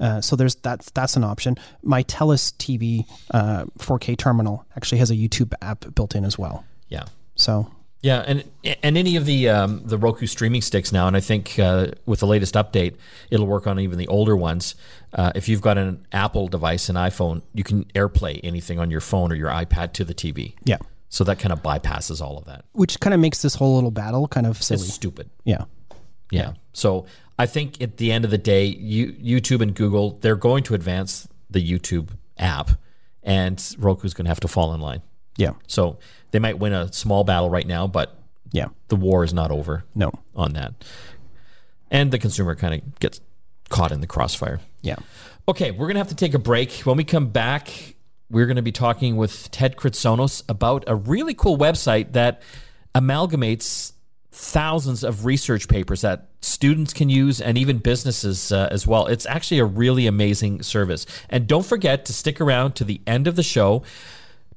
Uh, 0.00 0.20
so 0.20 0.36
there's 0.36 0.54
that's 0.56 0.90
that's 0.90 1.16
an 1.16 1.24
option. 1.24 1.56
My 1.82 2.02
Telus 2.04 2.52
TV 2.56 3.04
uh, 3.32 3.64
4K 3.78 4.16
terminal 4.18 4.64
actually 4.76 4.98
has 4.98 5.10
a 5.10 5.14
YouTube 5.14 5.52
app 5.62 5.84
built 5.94 6.14
in 6.14 6.24
as 6.24 6.38
well. 6.38 6.64
Yeah. 6.88 7.04
So 7.34 7.70
Yeah, 8.00 8.22
and 8.26 8.44
and 8.82 8.96
any 8.96 9.16
of 9.16 9.26
the 9.26 9.48
um, 9.48 9.82
the 9.84 9.98
Roku 9.98 10.26
streaming 10.26 10.62
sticks 10.62 10.92
now, 10.92 11.08
and 11.08 11.16
I 11.16 11.20
think 11.20 11.58
uh, 11.58 11.88
with 12.06 12.20
the 12.20 12.26
latest 12.28 12.54
update, 12.54 12.94
it'll 13.30 13.46
work 13.46 13.66
on 13.66 13.80
even 13.80 13.98
the 13.98 14.06
older 14.06 14.36
ones. 14.36 14.76
Uh, 15.12 15.32
if 15.34 15.48
you've 15.48 15.60
got 15.62 15.78
an 15.78 16.06
Apple 16.12 16.46
device, 16.46 16.88
an 16.88 16.94
iPhone, 16.94 17.42
you 17.54 17.64
can 17.64 17.84
AirPlay 17.96 18.38
anything 18.44 18.78
on 18.78 18.90
your 18.90 19.00
phone 19.00 19.32
or 19.32 19.34
your 19.34 19.50
iPad 19.50 19.94
to 19.94 20.04
the 20.04 20.14
TV. 20.14 20.54
yeah, 20.64 20.76
So 21.08 21.24
that 21.24 21.40
kind 21.40 21.52
of 21.52 21.60
bypasses 21.62 22.20
all 22.20 22.38
of 22.38 22.44
that. 22.44 22.64
which 22.72 23.00
kind 23.00 23.14
of 23.14 23.20
makes 23.20 23.42
this 23.42 23.56
whole 23.56 23.74
little 23.74 23.90
battle 23.90 24.28
kind 24.28 24.46
of 24.46 24.62
silly. 24.62 24.82
It's 24.82 24.94
stupid. 24.94 25.28
yeah, 25.44 25.64
Yeah. 26.30 26.52
So 26.74 27.06
I 27.36 27.46
think 27.46 27.80
at 27.82 27.96
the 27.96 28.12
end 28.12 28.24
of 28.24 28.30
the 28.30 28.38
day, 28.38 28.66
you, 28.66 29.12
YouTube 29.14 29.60
and 29.60 29.74
Google, 29.74 30.18
they're 30.20 30.36
going 30.36 30.62
to 30.64 30.74
advance 30.74 31.26
the 31.50 31.60
YouTube 31.66 32.10
app, 32.36 32.70
and 33.24 33.60
Roku's 33.78 34.14
going 34.14 34.26
to 34.26 34.30
have 34.30 34.40
to 34.40 34.48
fall 34.48 34.72
in 34.74 34.80
line. 34.80 35.02
Yeah. 35.38 35.52
So 35.66 35.98
they 36.32 36.38
might 36.38 36.58
win 36.58 36.74
a 36.74 36.92
small 36.92 37.24
battle 37.24 37.48
right 37.48 37.66
now, 37.66 37.86
but 37.86 38.14
Yeah. 38.52 38.66
the 38.88 38.96
war 38.96 39.24
is 39.24 39.32
not 39.32 39.50
over 39.50 39.84
No. 39.94 40.10
on 40.36 40.52
that. 40.52 40.74
And 41.90 42.10
the 42.10 42.18
consumer 42.18 42.54
kind 42.54 42.74
of 42.74 42.98
gets 43.00 43.20
caught 43.70 43.92
in 43.92 44.02
the 44.02 44.06
crossfire. 44.06 44.60
Yeah. 44.82 44.96
Okay, 45.48 45.70
we're 45.70 45.86
going 45.86 45.94
to 45.94 46.00
have 46.00 46.08
to 46.08 46.14
take 46.14 46.34
a 46.34 46.38
break. 46.38 46.72
When 46.80 46.98
we 46.98 47.04
come 47.04 47.28
back, 47.28 47.94
we're 48.30 48.44
going 48.46 48.56
to 48.56 48.62
be 48.62 48.72
talking 48.72 49.16
with 49.16 49.50
Ted 49.50 49.76
Kritsonis 49.76 50.42
about 50.50 50.84
a 50.86 50.94
really 50.94 51.32
cool 51.32 51.56
website 51.56 52.12
that 52.12 52.42
amalgamates 52.94 53.92
thousands 54.30 55.02
of 55.02 55.24
research 55.24 55.66
papers 55.68 56.02
that 56.02 56.28
students 56.40 56.92
can 56.92 57.08
use 57.08 57.40
and 57.40 57.56
even 57.58 57.78
businesses 57.78 58.52
uh, 58.52 58.68
as 58.70 58.86
well. 58.86 59.06
It's 59.06 59.26
actually 59.26 59.58
a 59.58 59.64
really 59.64 60.06
amazing 60.06 60.62
service. 60.62 61.06
And 61.30 61.46
don't 61.46 61.64
forget 61.66 62.04
to 62.06 62.12
stick 62.12 62.40
around 62.40 62.74
to 62.76 62.84
the 62.84 63.00
end 63.06 63.26
of 63.26 63.34
the 63.36 63.42
show 63.42 63.82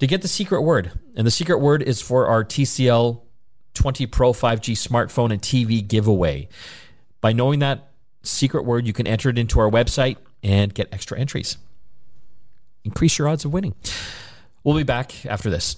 to 0.01 0.07
get 0.07 0.23
the 0.23 0.27
secret 0.27 0.63
word. 0.63 0.91
And 1.15 1.27
the 1.27 1.31
secret 1.31 1.59
word 1.59 1.83
is 1.83 2.01
for 2.01 2.25
our 2.25 2.43
TCL 2.43 3.21
20 3.75 4.07
Pro 4.07 4.33
5G 4.33 4.73
smartphone 4.73 5.31
and 5.31 5.39
TV 5.39 5.87
giveaway. 5.87 6.49
By 7.21 7.33
knowing 7.33 7.59
that 7.59 7.91
secret 8.23 8.65
word, 8.65 8.87
you 8.87 8.93
can 8.93 9.05
enter 9.05 9.29
it 9.29 9.37
into 9.37 9.59
our 9.59 9.69
website 9.69 10.17
and 10.41 10.73
get 10.73 10.91
extra 10.91 11.19
entries. 11.19 11.57
Increase 12.83 13.19
your 13.19 13.27
odds 13.27 13.45
of 13.45 13.53
winning. 13.53 13.75
We'll 14.63 14.75
be 14.75 14.81
back 14.81 15.23
after 15.27 15.51
this. 15.51 15.77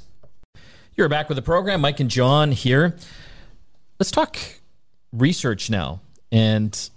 You're 0.96 1.10
back 1.10 1.28
with 1.28 1.36
the 1.36 1.42
program. 1.42 1.82
Mike 1.82 2.00
and 2.00 2.10
John 2.10 2.54
here. 2.54 2.96
Let's 4.00 4.12
talk 4.12 4.38
research 5.12 5.70
now. 5.70 6.00
And 6.32 6.90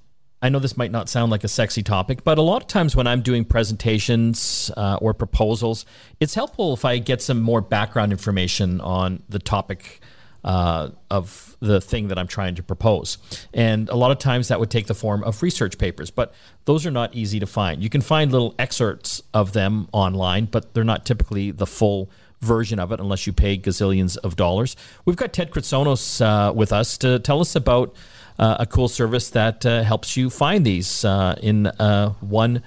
I 0.46 0.48
know 0.48 0.60
this 0.60 0.76
might 0.76 0.92
not 0.92 1.08
sound 1.08 1.32
like 1.32 1.42
a 1.42 1.48
sexy 1.48 1.82
topic, 1.82 2.22
but 2.22 2.38
a 2.38 2.42
lot 2.42 2.62
of 2.62 2.68
times 2.68 2.94
when 2.94 3.08
I'm 3.08 3.20
doing 3.20 3.44
presentations 3.44 4.70
uh, 4.76 4.96
or 5.02 5.12
proposals, 5.12 5.84
it's 6.20 6.34
helpful 6.34 6.72
if 6.72 6.84
I 6.84 6.98
get 6.98 7.20
some 7.20 7.40
more 7.40 7.60
background 7.60 8.12
information 8.12 8.80
on 8.80 9.24
the 9.28 9.40
topic 9.40 10.00
uh, 10.44 10.90
of 11.10 11.56
the 11.58 11.80
thing 11.80 12.06
that 12.08 12.18
I'm 12.18 12.28
trying 12.28 12.54
to 12.54 12.62
propose. 12.62 13.18
And 13.52 13.88
a 13.88 13.96
lot 13.96 14.12
of 14.12 14.20
times 14.20 14.46
that 14.46 14.60
would 14.60 14.70
take 14.70 14.86
the 14.86 14.94
form 14.94 15.24
of 15.24 15.42
research 15.42 15.78
papers, 15.78 16.12
but 16.12 16.32
those 16.64 16.86
are 16.86 16.92
not 16.92 17.12
easy 17.12 17.40
to 17.40 17.46
find. 17.46 17.82
You 17.82 17.90
can 17.90 18.00
find 18.00 18.30
little 18.30 18.54
excerpts 18.56 19.24
of 19.34 19.52
them 19.52 19.88
online, 19.90 20.44
but 20.44 20.74
they're 20.74 20.84
not 20.84 21.04
typically 21.04 21.50
the 21.50 21.66
full 21.66 22.08
version 22.40 22.78
of 22.78 22.92
it 22.92 23.00
unless 23.00 23.26
you 23.26 23.32
pay 23.32 23.58
gazillions 23.58 24.16
of 24.18 24.36
dollars. 24.36 24.76
We've 25.04 25.16
got 25.16 25.32
Ted 25.32 25.50
Kritsonis 25.50 26.24
uh, 26.24 26.52
with 26.52 26.72
us 26.72 26.98
to 26.98 27.18
tell 27.18 27.40
us 27.40 27.56
about 27.56 27.96
a 28.38 28.66
cool 28.66 28.88
service 28.88 29.30
that 29.30 29.64
uh, 29.64 29.82
helps 29.82 30.16
you 30.16 30.30
find 30.30 30.64
these 30.64 31.04
uh, 31.04 31.36
in 31.42 31.66
uh, 31.66 32.10
one 32.20 32.62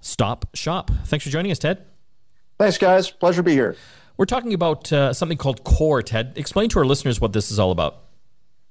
stop 0.00 0.46
shop. 0.54 0.90
Thanks 1.04 1.24
for 1.24 1.30
joining 1.30 1.50
us, 1.50 1.58
Ted. 1.58 1.84
Thanks, 2.58 2.78
guys. 2.78 3.10
Pleasure 3.10 3.40
to 3.40 3.42
be 3.42 3.52
here. 3.52 3.76
We're 4.16 4.26
talking 4.26 4.54
about 4.54 4.92
uh, 4.92 5.12
something 5.12 5.38
called 5.38 5.64
Core, 5.64 6.02
Ted. 6.02 6.34
Explain 6.36 6.68
to 6.70 6.78
our 6.78 6.84
listeners 6.84 7.20
what 7.20 7.32
this 7.32 7.50
is 7.50 7.58
all 7.58 7.70
about. 7.70 7.98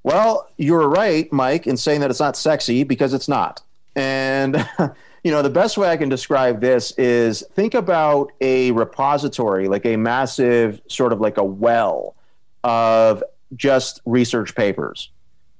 Well, 0.04 0.50
you're 0.58 0.88
right, 0.88 1.32
Mike, 1.32 1.68
in 1.68 1.78
saying 1.78 2.02
that 2.02 2.10
it's 2.10 2.20
not 2.20 2.36
sexy 2.36 2.84
because 2.84 3.14
it's 3.14 3.28
not. 3.28 3.62
And, 3.96 4.68
you 5.24 5.32
know, 5.32 5.42
the 5.42 5.50
best 5.50 5.78
way 5.78 5.90
I 5.90 5.98
can 5.98 6.10
describe 6.10 6.62
this 6.62 6.92
is 6.98 7.44
think 7.54 7.74
about 7.74 8.32
a 8.42 8.72
repository, 8.72 9.68
like 9.68 9.86
a 9.86 9.98
massive 9.98 10.82
sort 10.88 11.14
of 11.14 11.20
like 11.20 11.38
a 11.38 11.44
well 11.44 12.16
of 12.64 13.24
just 13.56 14.02
research 14.06 14.56
papers. 14.56 15.10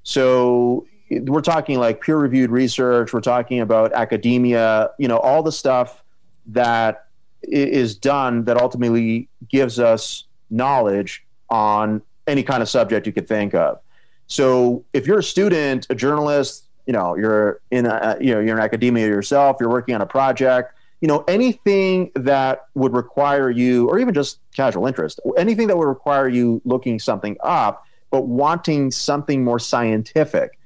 So 0.04 0.86
we're 1.10 1.42
talking 1.42 1.80
like 1.80 2.02
peer 2.02 2.18
reviewed 2.18 2.52
research, 2.52 3.14
we're 3.14 3.22
talking 3.22 3.60
about 3.60 3.94
academia, 3.94 4.92
you 4.98 5.08
know, 5.08 5.18
all 5.18 5.44
the 5.44 5.52
stuff 5.52 6.04
that 6.48 7.08
is 7.44 7.96
done 7.96 8.46
that 8.46 8.58
ultimately 8.58 9.28
gives 9.50 9.80
us 9.80 10.26
knowledge 10.50 11.24
on 11.50 12.02
any 12.28 12.44
kind 12.44 12.62
of 12.62 12.70
subject 12.70 13.06
you 13.06 13.14
could 13.14 13.28
think 13.28 13.54
of. 13.54 13.80
So 14.28 14.86
if 14.94 15.06
you're 15.06 15.20
a 15.20 15.24
student, 15.24 15.88
a 15.90 15.96
journalist, 15.96 16.66
you 16.86 16.94
know, 16.94 17.16
you're 17.16 17.60
in 17.72 17.86
a, 17.86 18.18
you 18.22 18.34
know, 18.34 18.40
you're 18.40 18.58
in 18.58 18.64
academia 18.64 19.08
yourself, 19.08 19.58
you're 19.60 19.70
working 19.70 19.94
on 19.94 20.02
a 20.02 20.06
project, 20.06 20.74
you 21.02 21.08
know, 21.08 21.24
anything 21.28 22.12
that 22.16 22.68
would 22.76 22.94
require 22.94 23.50
you 23.50 23.90
or 23.90 24.00
even 24.00 24.14
just 24.14 24.40
casual 24.56 24.88
interest, 24.88 25.20
anything 25.38 25.68
that 25.68 25.78
would 25.78 25.88
require 25.88 26.30
you 26.30 26.62
looking 26.64 27.00
something 27.00 27.36
up 27.44 27.86
but 28.12 28.28
wanting 28.28 28.92
something 28.92 29.44
more 29.44 29.60
scientific 29.60 30.60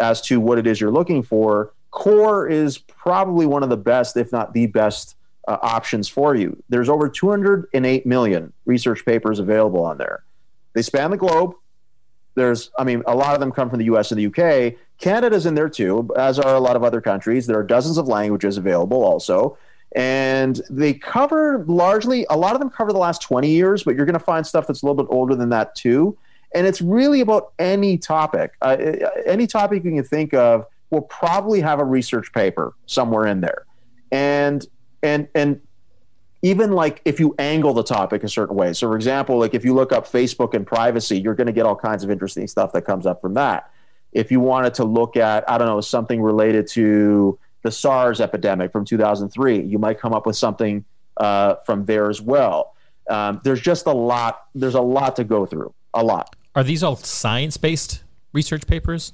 as 0.00 0.20
to 0.22 0.40
what 0.40 0.58
it 0.58 0.66
is 0.66 0.80
you're 0.80 0.90
looking 0.90 1.22
for, 1.22 1.74
core 1.90 2.48
is 2.48 2.78
probably 2.78 3.44
one 3.44 3.62
of 3.62 3.68
the 3.68 3.76
best 3.76 4.16
if 4.16 4.32
not 4.32 4.54
the 4.54 4.66
best 4.66 5.16
uh, 5.48 5.58
options 5.60 6.08
for 6.08 6.34
you. 6.34 6.62
There's 6.68 6.88
over 6.88 7.08
208 7.08 8.06
million 8.06 8.52
research 8.64 9.04
papers 9.04 9.38
available 9.38 9.84
on 9.84 9.98
there. 9.98 10.24
They 10.72 10.82
span 10.82 11.10
the 11.10 11.16
globe. 11.16 11.54
There's, 12.34 12.70
I 12.78 12.84
mean, 12.84 13.02
a 13.06 13.14
lot 13.14 13.34
of 13.34 13.40
them 13.40 13.52
come 13.52 13.68
from 13.68 13.78
the 13.78 13.84
US 13.86 14.10
and 14.10 14.18
the 14.18 14.26
UK. 14.26 14.74
Canada's 14.98 15.44
in 15.44 15.54
there 15.54 15.68
too, 15.68 16.08
as 16.16 16.38
are 16.38 16.54
a 16.54 16.60
lot 16.60 16.76
of 16.76 16.84
other 16.84 17.00
countries. 17.00 17.46
There 17.46 17.58
are 17.58 17.64
dozens 17.64 17.98
of 17.98 18.06
languages 18.08 18.56
available 18.56 19.04
also. 19.04 19.58
And 19.94 20.62
they 20.70 20.94
cover 20.94 21.64
largely, 21.66 22.24
a 22.30 22.36
lot 22.36 22.54
of 22.54 22.60
them 22.60 22.70
cover 22.70 22.92
the 22.92 22.98
last 22.98 23.20
20 23.20 23.50
years, 23.50 23.82
but 23.82 23.94
you're 23.94 24.06
going 24.06 24.14
to 24.14 24.24
find 24.24 24.46
stuff 24.46 24.66
that's 24.66 24.82
a 24.82 24.86
little 24.86 25.02
bit 25.02 25.12
older 25.12 25.34
than 25.34 25.50
that 25.50 25.74
too. 25.74 26.16
And 26.54 26.66
it's 26.66 26.80
really 26.80 27.20
about 27.20 27.52
any 27.58 27.98
topic. 27.98 28.52
Uh, 28.60 28.76
any 29.26 29.46
topic 29.46 29.84
you 29.84 29.92
can 29.92 30.04
think 30.04 30.34
of 30.34 30.66
will 30.90 31.02
probably 31.02 31.60
have 31.60 31.80
a 31.80 31.84
research 31.84 32.32
paper 32.32 32.74
somewhere 32.86 33.26
in 33.26 33.40
there. 33.40 33.64
And 34.10 34.66
and 35.02 35.28
and 35.34 35.60
even 36.42 36.72
like 36.72 37.00
if 37.04 37.20
you 37.20 37.34
angle 37.38 37.72
the 37.72 37.84
topic 37.84 38.24
a 38.24 38.28
certain 38.28 38.56
way 38.56 38.72
so 38.72 38.88
for 38.88 38.96
example 38.96 39.38
like 39.38 39.54
if 39.54 39.64
you 39.64 39.74
look 39.74 39.92
up 39.92 40.06
facebook 40.06 40.54
and 40.54 40.66
privacy 40.66 41.18
you're 41.18 41.34
going 41.34 41.46
to 41.46 41.52
get 41.52 41.64
all 41.64 41.76
kinds 41.76 42.04
of 42.04 42.10
interesting 42.10 42.46
stuff 42.46 42.72
that 42.72 42.82
comes 42.82 43.06
up 43.06 43.20
from 43.20 43.34
that 43.34 43.70
if 44.12 44.30
you 44.30 44.40
wanted 44.40 44.74
to 44.74 44.84
look 44.84 45.16
at 45.16 45.48
i 45.48 45.56
don't 45.56 45.68
know 45.68 45.80
something 45.80 46.20
related 46.20 46.66
to 46.66 47.38
the 47.62 47.70
sars 47.70 48.20
epidemic 48.20 48.72
from 48.72 48.84
2003 48.84 49.62
you 49.62 49.78
might 49.78 49.98
come 49.98 50.12
up 50.12 50.26
with 50.26 50.36
something 50.36 50.84
uh, 51.18 51.56
from 51.66 51.84
there 51.84 52.08
as 52.08 52.20
well 52.20 52.74
um, 53.10 53.40
there's 53.44 53.60
just 53.60 53.86
a 53.86 53.92
lot 53.92 54.46
there's 54.54 54.74
a 54.74 54.80
lot 54.80 55.16
to 55.16 55.24
go 55.24 55.46
through 55.46 55.72
a 55.94 56.02
lot 56.02 56.34
Are 56.54 56.64
these 56.64 56.82
all 56.82 56.96
science 56.96 57.56
based 57.56 58.02
research 58.32 58.66
papers? 58.66 59.12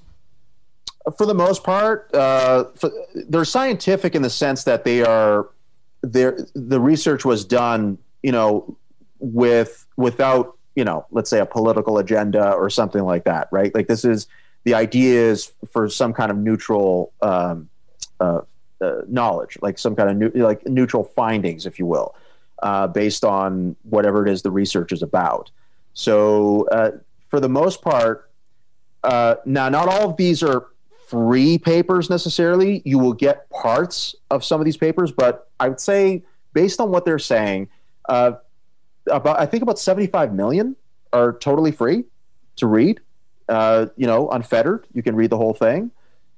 for 1.16 1.26
the 1.26 1.34
most 1.34 1.64
part, 1.64 2.12
uh, 2.14 2.64
for, 2.74 2.90
they're 3.14 3.44
scientific 3.44 4.14
in 4.14 4.22
the 4.22 4.30
sense 4.30 4.64
that 4.64 4.84
they 4.84 5.02
are. 5.02 5.48
There, 6.02 6.38
the 6.54 6.80
research 6.80 7.24
was 7.24 7.44
done, 7.44 7.98
you 8.22 8.30
know, 8.30 8.76
with 9.18 9.86
without, 9.96 10.56
you 10.76 10.84
know, 10.84 11.06
let's 11.10 11.28
say 11.28 11.40
a 11.40 11.46
political 11.46 11.98
agenda 11.98 12.52
or 12.52 12.70
something 12.70 13.02
like 13.02 13.24
that, 13.24 13.48
right? 13.50 13.74
Like 13.74 13.88
this 13.88 14.04
is 14.04 14.28
the 14.64 14.74
idea 14.74 15.30
is 15.30 15.50
for 15.72 15.88
some 15.88 16.12
kind 16.12 16.30
of 16.30 16.36
neutral 16.36 17.12
um, 17.20 17.68
uh, 18.20 18.42
uh, 18.80 19.00
knowledge, 19.08 19.58
like 19.60 19.78
some 19.78 19.96
kind 19.96 20.10
of 20.10 20.16
new, 20.16 20.42
like 20.44 20.64
neutral 20.66 21.02
findings, 21.02 21.66
if 21.66 21.80
you 21.80 21.86
will, 21.86 22.14
uh, 22.62 22.86
based 22.86 23.24
on 23.24 23.74
whatever 23.82 24.24
it 24.24 24.30
is 24.30 24.42
the 24.42 24.52
research 24.52 24.92
is 24.92 25.02
about. 25.02 25.50
So, 25.94 26.68
uh, 26.68 26.92
for 27.28 27.40
the 27.40 27.48
most 27.48 27.82
part, 27.82 28.30
uh, 29.04 29.36
now 29.44 29.68
not 29.68 29.88
all 29.88 30.10
of 30.10 30.16
these 30.16 30.42
are 30.42 30.68
free 31.08 31.58
papers 31.58 32.10
necessarily. 32.10 32.82
You 32.84 32.98
will 32.98 33.14
get 33.14 33.48
parts 33.50 34.14
of 34.30 34.44
some 34.44 34.60
of 34.60 34.64
these 34.64 34.76
papers, 34.76 35.10
but 35.12 35.50
I 35.58 35.68
would 35.68 35.80
say, 35.80 36.24
based 36.52 36.80
on 36.80 36.90
what 36.90 37.04
they're 37.04 37.18
saying, 37.18 37.68
uh, 38.08 38.32
about 39.10 39.40
I 39.40 39.46
think 39.46 39.62
about 39.62 39.78
75 39.78 40.34
million 40.34 40.76
are 41.12 41.32
totally 41.32 41.72
free 41.72 42.04
to 42.56 42.66
read. 42.66 43.00
Uh, 43.48 43.86
you 43.96 44.06
know, 44.06 44.28
unfettered, 44.28 44.86
you 44.92 45.02
can 45.02 45.16
read 45.16 45.30
the 45.30 45.38
whole 45.38 45.54
thing. 45.54 45.90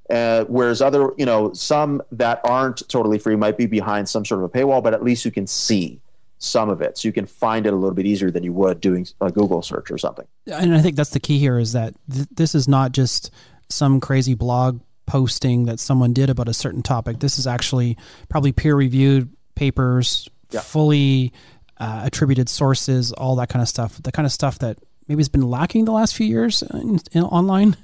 Uh, 0.08 0.44
whereas 0.44 0.82
other, 0.82 1.12
you 1.18 1.26
know, 1.26 1.52
some 1.52 2.02
that 2.10 2.40
aren't 2.44 2.88
totally 2.88 3.18
free 3.18 3.36
might 3.36 3.56
be 3.56 3.66
behind 3.66 4.08
some 4.08 4.24
sort 4.24 4.42
of 4.42 4.44
a 4.44 4.48
paywall, 4.48 4.82
but 4.82 4.92
at 4.92 5.02
least 5.02 5.24
you 5.24 5.30
can 5.30 5.46
see 5.46 6.00
some 6.42 6.68
of 6.70 6.80
it, 6.80 6.96
so 6.98 7.06
you 7.06 7.12
can 7.12 7.26
find 7.26 7.66
it 7.66 7.72
a 7.72 7.76
little 7.76 7.94
bit 7.94 8.06
easier 8.06 8.30
than 8.30 8.42
you 8.42 8.52
would 8.54 8.80
doing 8.80 9.06
a 9.20 9.30
Google 9.30 9.60
search 9.62 9.90
or 9.90 9.98
something. 9.98 10.26
And 10.46 10.74
I 10.74 10.80
think 10.80 10.96
that's 10.96 11.10
the 11.10 11.20
key 11.20 11.38
here 11.38 11.58
is 11.58 11.74
that 11.74 11.94
th- 12.12 12.26
this 12.34 12.54
is 12.54 12.66
not 12.66 12.92
just 12.92 13.30
some 13.68 14.00
crazy 14.00 14.34
blog 14.34 14.80
posting 15.06 15.66
that 15.66 15.78
someone 15.78 16.12
did 16.12 16.30
about 16.30 16.48
a 16.48 16.54
certain 16.54 16.82
topic. 16.82 17.20
This 17.20 17.38
is 17.38 17.46
actually 17.46 17.96
probably 18.28 18.52
peer 18.52 18.74
reviewed 18.74 19.28
papers, 19.54 20.28
Yeah. 20.50 20.60
fully 20.60 21.32
uh, 21.78 22.02
attributed 22.04 22.48
sources, 22.48 23.12
all 23.12 23.36
that 23.36 23.48
kind 23.48 23.60
of 23.62 23.68
stuff. 23.68 24.02
The 24.02 24.12
kind 24.12 24.24
of 24.26 24.32
stuff 24.32 24.58
that 24.60 24.78
maybe 25.08 25.20
has 25.20 25.28
been 25.28 25.42
lacking 25.48 25.84
the 25.84 25.92
last 25.92 26.14
few 26.14 26.26
years 26.26 26.62
in, 26.62 27.00
in 27.12 27.22
online. 27.24 27.76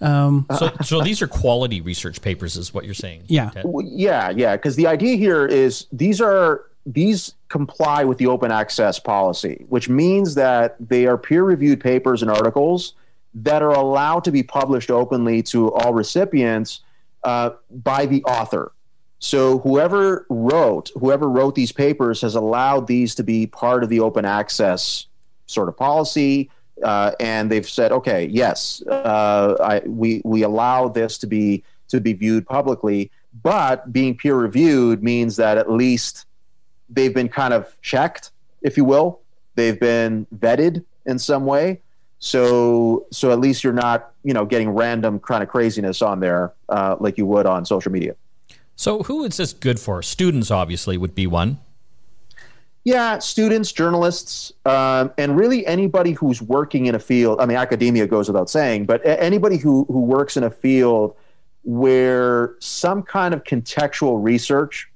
Um, 0.00 0.46
So, 0.58 0.70
so 0.82 1.00
these 1.00 1.22
are 1.22 1.26
quality 1.28 1.80
research 1.80 2.20
papers, 2.20 2.56
is 2.56 2.74
what 2.74 2.84
you're 2.84 2.92
saying? 2.94 3.22
Yeah. 3.28 3.50
Ted? 3.50 3.64
Yeah, 3.84 4.30
yeah, 4.30 4.56
because 4.56 4.76
the 4.76 4.86
idea 4.88 5.16
here 5.16 5.46
is 5.46 5.86
these 5.92 6.20
are 6.20 6.62
these 6.86 7.34
comply 7.48 8.04
with 8.04 8.18
the 8.18 8.26
open 8.26 8.50
access 8.50 8.98
policy, 8.98 9.64
which 9.68 9.88
means 9.88 10.34
that 10.34 10.76
they 10.80 11.06
are 11.06 11.16
peer 11.16 11.44
reviewed 11.44 11.80
papers 11.80 12.22
and 12.22 12.30
articles 12.30 12.94
that 13.34 13.62
are 13.62 13.72
allowed 13.72 14.24
to 14.24 14.32
be 14.32 14.42
published 14.42 14.90
openly 14.90 15.42
to 15.42 15.72
all 15.72 15.94
recipients 15.94 16.80
uh, 17.24 17.50
by 17.70 18.06
the 18.06 18.22
author. 18.24 18.72
So 19.20 19.58
whoever 19.58 20.26
wrote, 20.28 20.90
whoever 20.98 21.30
wrote 21.30 21.54
these 21.54 21.70
papers 21.70 22.20
has 22.22 22.34
allowed 22.34 22.88
these 22.88 23.14
to 23.14 23.22
be 23.22 23.46
part 23.46 23.84
of 23.84 23.88
the 23.88 24.00
open 24.00 24.24
access 24.24 25.06
sort 25.46 25.68
of 25.68 25.76
policy, 25.76 26.50
uh, 26.82 27.12
and 27.20 27.50
they've 27.50 27.68
said, 27.68 27.92
okay, 27.92 28.26
yes, 28.26 28.82
uh, 28.88 29.56
I, 29.62 29.78
we 29.86 30.22
we 30.24 30.42
allow 30.42 30.88
this 30.88 31.18
to 31.18 31.28
be 31.28 31.62
to 31.88 32.00
be 32.00 32.14
viewed 32.14 32.46
publicly, 32.46 33.12
but 33.42 33.92
being 33.92 34.16
peer 34.16 34.34
reviewed 34.34 35.04
means 35.04 35.36
that 35.36 35.56
at 35.56 35.70
least 35.70 36.26
they've 36.92 37.14
been 37.14 37.28
kind 37.28 37.54
of 37.54 37.80
checked, 37.82 38.30
if 38.62 38.76
you 38.76 38.84
will. 38.84 39.20
They've 39.54 39.78
been 39.78 40.26
vetted 40.36 40.84
in 41.06 41.18
some 41.18 41.44
way. 41.44 41.80
So 42.18 43.06
so 43.10 43.32
at 43.32 43.40
least 43.40 43.64
you're 43.64 43.72
not 43.72 44.12
you 44.22 44.32
know 44.32 44.44
getting 44.44 44.70
random 44.70 45.18
kind 45.18 45.42
of 45.42 45.48
craziness 45.48 46.02
on 46.02 46.20
there 46.20 46.52
uh, 46.68 46.96
like 47.00 47.18
you 47.18 47.26
would 47.26 47.46
on 47.46 47.64
social 47.64 47.90
media. 47.90 48.14
So, 48.76 49.02
who 49.02 49.24
is 49.24 49.36
this 49.36 49.52
good 49.52 49.78
for? 49.78 50.02
Students, 50.02 50.50
obviously, 50.50 50.96
would 50.96 51.14
be 51.14 51.26
one. 51.26 51.58
Yeah, 52.84 53.20
students, 53.20 53.70
journalists, 53.70 54.52
um, 54.66 55.12
and 55.16 55.36
really 55.36 55.64
anybody 55.66 56.12
who's 56.12 56.42
working 56.42 56.86
in 56.86 56.96
a 56.96 56.98
field. 56.98 57.40
I 57.40 57.46
mean, 57.46 57.56
academia 57.56 58.08
goes 58.08 58.28
without 58.28 58.50
saying, 58.50 58.86
but 58.86 59.00
anybody 59.04 59.56
who 59.56 59.84
who 59.84 60.00
works 60.00 60.36
in 60.36 60.42
a 60.42 60.50
field 60.50 61.14
where 61.62 62.56
some 62.58 63.02
kind 63.02 63.34
of 63.34 63.44
contextual 63.44 64.22
research 64.22 64.90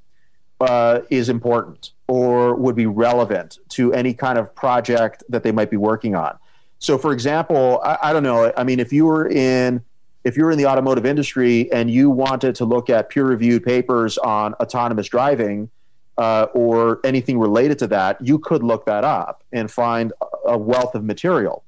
uh, 0.61 1.01
is 1.11 1.29
important 1.29 1.91
or 2.09 2.55
would 2.55 2.77
be 2.77 2.87
relevant 2.87 3.59
to 3.69 3.93
any 3.93 4.15
kind 4.15 4.39
of 4.39 4.55
project 4.55 5.23
that 5.29 5.43
they 5.43 5.53
might 5.53 5.71
be 5.71 5.77
working 5.77 6.15
on. 6.15 6.39
So, 6.79 6.99
for 6.99 7.13
example, 7.13 7.81
I, 7.85 7.99
I 8.05 8.13
don't 8.13 8.23
know. 8.23 8.53
I 8.57 8.65
mean, 8.65 8.81
if 8.81 8.93
you 8.93 9.07
were 9.07 9.29
in 9.29 9.83
if 10.25 10.37
you're 10.37 10.51
in 10.51 10.59
the 10.59 10.67
automotive 10.67 11.07
industry 11.07 11.71
and 11.73 11.89
you 11.89 12.11
wanted 12.11 12.57
to 12.57 12.65
look 12.65 12.91
at 12.91 13.11
peer 13.11 13.25
reviewed 13.25 13.63
papers 13.63 14.19
on 14.19 14.55
autonomous 14.55 15.07
driving 15.07 15.71
uh, 16.19 16.49
or 16.53 16.99
anything 17.05 17.39
related 17.39 17.79
to 17.79 17.87
that, 17.87 18.21
you 18.21 18.37
could 18.37 18.65
look 18.65 18.87
that 18.87 19.05
up 19.05 19.45
and 19.53 19.71
find 19.71 20.13
a 20.45 20.59
wealth 20.59 20.97
of 20.97 21.05
material 21.05 21.63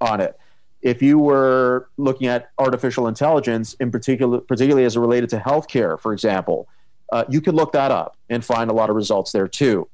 on 0.00 0.22
it. 0.22 0.38
If 0.80 1.02
you 1.02 1.18
were 1.18 1.90
looking 1.98 2.26
at 2.28 2.50
artificial 2.56 3.06
intelligence, 3.06 3.74
in 3.74 3.90
particular, 3.90 4.40
particularly 4.40 4.86
as 4.86 4.96
it 4.96 5.00
related 5.00 5.28
to 5.30 5.38
healthcare, 5.38 6.00
for 6.00 6.14
example, 6.14 6.68
uh, 7.12 7.24
you 7.28 7.40
could 7.40 7.54
look 7.54 7.72
that 7.72 7.90
up 7.90 8.16
and 8.28 8.44
find 8.44 8.70
a 8.70 8.74
lot 8.74 8.90
of 8.90 8.96
results 8.96 9.32
there 9.32 9.48
too. 9.48 9.88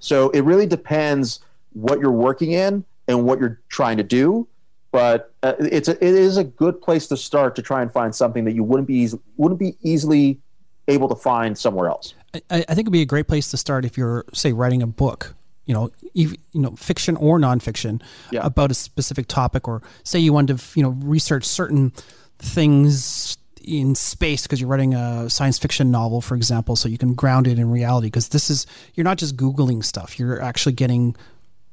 So 0.00 0.30
it 0.30 0.42
really 0.42 0.66
depends 0.66 1.40
what 1.72 2.00
you're 2.00 2.10
working 2.10 2.52
in 2.52 2.84
and 3.08 3.24
what 3.24 3.40
you're 3.40 3.60
trying 3.68 3.96
to 3.96 4.02
do 4.02 4.46
but 4.92 5.32
uh, 5.42 5.54
it's 5.58 5.88
a, 5.88 5.92
it 5.92 6.14
is 6.14 6.36
a 6.36 6.44
good 6.44 6.80
place 6.80 7.08
to 7.08 7.16
start 7.16 7.56
to 7.56 7.62
try 7.62 7.80
and 7.82 7.90
find 7.90 8.14
something 8.14 8.44
that 8.44 8.54
you 8.54 8.62
wouldn't 8.62 8.86
be 8.86 8.94
easy, 8.94 9.18
wouldn't 9.38 9.58
be 9.58 9.74
easily 9.82 10.38
able 10.86 11.08
to 11.08 11.14
find 11.14 11.56
somewhere 11.56 11.88
else. 11.88 12.14
I, 12.34 12.40
I 12.50 12.60
think 12.60 12.80
it'd 12.80 12.92
be 12.92 13.00
a 13.00 13.06
great 13.06 13.26
place 13.26 13.50
to 13.50 13.56
start 13.56 13.86
if 13.86 13.96
you're 13.96 14.26
say 14.32 14.52
writing 14.52 14.82
a 14.82 14.86
book 14.86 15.34
you 15.64 15.74
know, 15.74 15.92
you 16.12 16.36
know, 16.54 16.72
fiction 16.72 17.16
or 17.16 17.38
nonfiction 17.38 18.02
yeah. 18.32 18.44
about 18.44 18.72
a 18.72 18.74
specific 18.74 19.28
topic, 19.28 19.68
or 19.68 19.80
say 20.02 20.18
you 20.18 20.32
want 20.32 20.48
to, 20.48 20.58
you 20.74 20.82
know, 20.82 20.90
research 20.90 21.44
certain 21.44 21.92
things 22.40 23.38
in 23.64 23.94
space 23.94 24.42
because 24.42 24.60
you're 24.60 24.68
writing 24.68 24.94
a 24.94 25.28
science 25.30 25.58
fiction 25.58 25.90
novel, 25.90 26.20
for 26.20 26.34
example, 26.34 26.76
so 26.76 26.88
you 26.88 26.98
can 26.98 27.14
ground 27.14 27.46
it 27.46 27.58
in 27.58 27.70
reality. 27.70 28.06
Because 28.06 28.28
this 28.28 28.50
is, 28.50 28.66
you're 28.94 29.04
not 29.04 29.18
just 29.18 29.36
Googling 29.36 29.84
stuff, 29.84 30.18
you're 30.18 30.40
actually 30.40 30.72
getting 30.72 31.16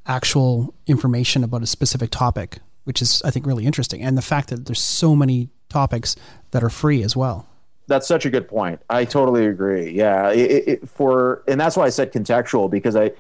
actual 0.05 0.73
information 0.87 1.43
about 1.43 1.61
a 1.61 1.67
specific 1.67 2.09
topic 2.09 2.59
which 2.89 3.03
is 3.03 3.21
I 3.23 3.29
think 3.29 3.45
really 3.45 3.67
interesting, 3.67 4.01
and 4.01 4.17
the 4.17 4.21
fact 4.23 4.49
that 4.49 4.65
there's 4.65 4.81
so 4.81 5.15
many 5.15 5.49
topics 5.69 6.15
that 6.49 6.63
are 6.63 6.71
free 6.71 7.03
as 7.03 7.15
well. 7.15 7.45
That's 7.85 8.07
such 8.07 8.25
a 8.25 8.31
good 8.31 8.47
point. 8.47 8.81
I 8.89 9.05
totally 9.05 9.45
agree. 9.45 9.91
Yeah, 9.91 10.31
it, 10.31 10.67
it, 10.67 10.89
for 10.89 11.43
and 11.47 11.61
that's 11.61 11.77
why 11.77 11.85
I 11.85 11.89
said 11.89 12.11
contextual 12.11 12.67
because 12.67 12.95
I 12.95 13.11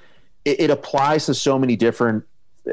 it, 0.43 0.59
it 0.59 0.69
applies 0.71 1.27
to 1.27 1.35
so 1.35 1.59
many 1.59 1.75
different 1.75 2.25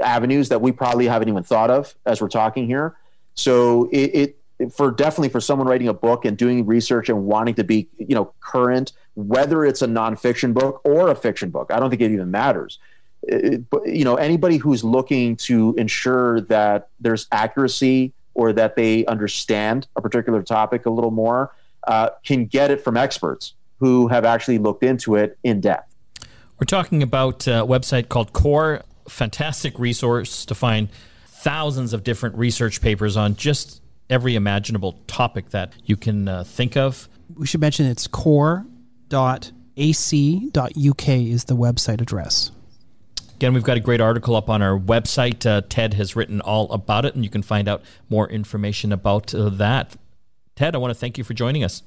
avenues 0.02 0.48
that 0.48 0.62
we 0.62 0.72
probably 0.72 1.06
haven't 1.06 1.28
even 1.28 1.42
thought 1.42 1.70
of 1.70 1.94
as 2.06 2.22
we're 2.22 2.28
talking 2.28 2.66
here. 2.66 2.96
So 3.34 3.90
it, 3.92 4.14
it 4.14 4.38
for 4.74 4.90
definitely 4.90 5.28
for 5.28 5.40
someone 5.40 5.68
writing 5.68 5.88
a 5.88 5.94
book 5.94 6.24
and 6.24 6.36
doing 6.36 6.66
research 6.66 7.08
and 7.08 7.26
wanting 7.26 7.54
to 7.54 7.64
be 7.64 7.88
you 7.98 8.14
know 8.14 8.32
current, 8.40 8.92
whether 9.14 9.64
it's 9.64 9.82
a 9.82 9.86
nonfiction 9.86 10.54
book 10.54 10.80
or 10.84 11.10
a 11.10 11.14
fiction 11.14 11.50
book, 11.50 11.70
I 11.72 11.80
don't 11.80 11.90
think 11.90 12.02
it 12.02 12.10
even 12.10 12.30
matters 12.30 12.78
but 13.70 13.86
you 13.86 14.04
know 14.04 14.16
anybody 14.16 14.56
who's 14.56 14.84
looking 14.84 15.36
to 15.36 15.74
ensure 15.76 16.40
that 16.42 16.88
there's 17.00 17.26
accuracy 17.32 18.12
or 18.34 18.52
that 18.52 18.76
they 18.76 19.04
understand 19.06 19.88
a 19.96 20.00
particular 20.00 20.42
topic 20.42 20.86
a 20.86 20.90
little 20.90 21.10
more 21.10 21.54
uh, 21.86 22.10
can 22.24 22.44
get 22.46 22.70
it 22.70 22.82
from 22.82 22.96
experts 22.96 23.54
who 23.78 24.08
have 24.08 24.24
actually 24.24 24.58
looked 24.58 24.82
into 24.82 25.16
it 25.16 25.38
in 25.42 25.60
depth. 25.60 25.94
We're 26.58 26.66
talking 26.66 27.02
about 27.02 27.46
a 27.46 27.64
website 27.66 28.08
called 28.08 28.32
Core, 28.32 28.82
fantastic 29.08 29.78
resource 29.78 30.44
to 30.46 30.54
find 30.54 30.88
thousands 31.26 31.92
of 31.92 32.02
different 32.02 32.36
research 32.36 32.80
papers 32.80 33.16
on 33.16 33.36
just 33.36 33.82
every 34.10 34.34
imaginable 34.34 34.98
topic 35.06 35.50
that 35.50 35.72
you 35.84 35.96
can 35.96 36.28
uh, 36.28 36.44
think 36.44 36.76
of. 36.76 37.08
We 37.34 37.46
should 37.46 37.60
mention 37.60 37.86
it's 37.86 38.06
core.ac.uk 38.06 39.08
is 41.08 41.44
the 41.44 41.56
website 41.56 42.00
address. 42.00 42.50
Again, 43.36 43.52
we've 43.52 43.62
got 43.62 43.76
a 43.76 43.80
great 43.80 44.00
article 44.00 44.34
up 44.34 44.48
on 44.48 44.62
our 44.62 44.78
website. 44.78 45.44
Uh, 45.44 45.60
Ted 45.68 45.92
has 45.94 46.16
written 46.16 46.40
all 46.40 46.72
about 46.72 47.04
it, 47.04 47.14
and 47.14 47.22
you 47.22 47.28
can 47.28 47.42
find 47.42 47.68
out 47.68 47.82
more 48.08 48.28
information 48.30 48.92
about 48.92 49.34
uh, 49.34 49.50
that. 49.50 49.94
Ted, 50.54 50.74
I 50.74 50.78
want 50.78 50.90
to 50.92 50.98
thank 50.98 51.18
you 51.18 51.24
for 51.24 51.34
joining 51.34 51.62
us. 51.62 51.82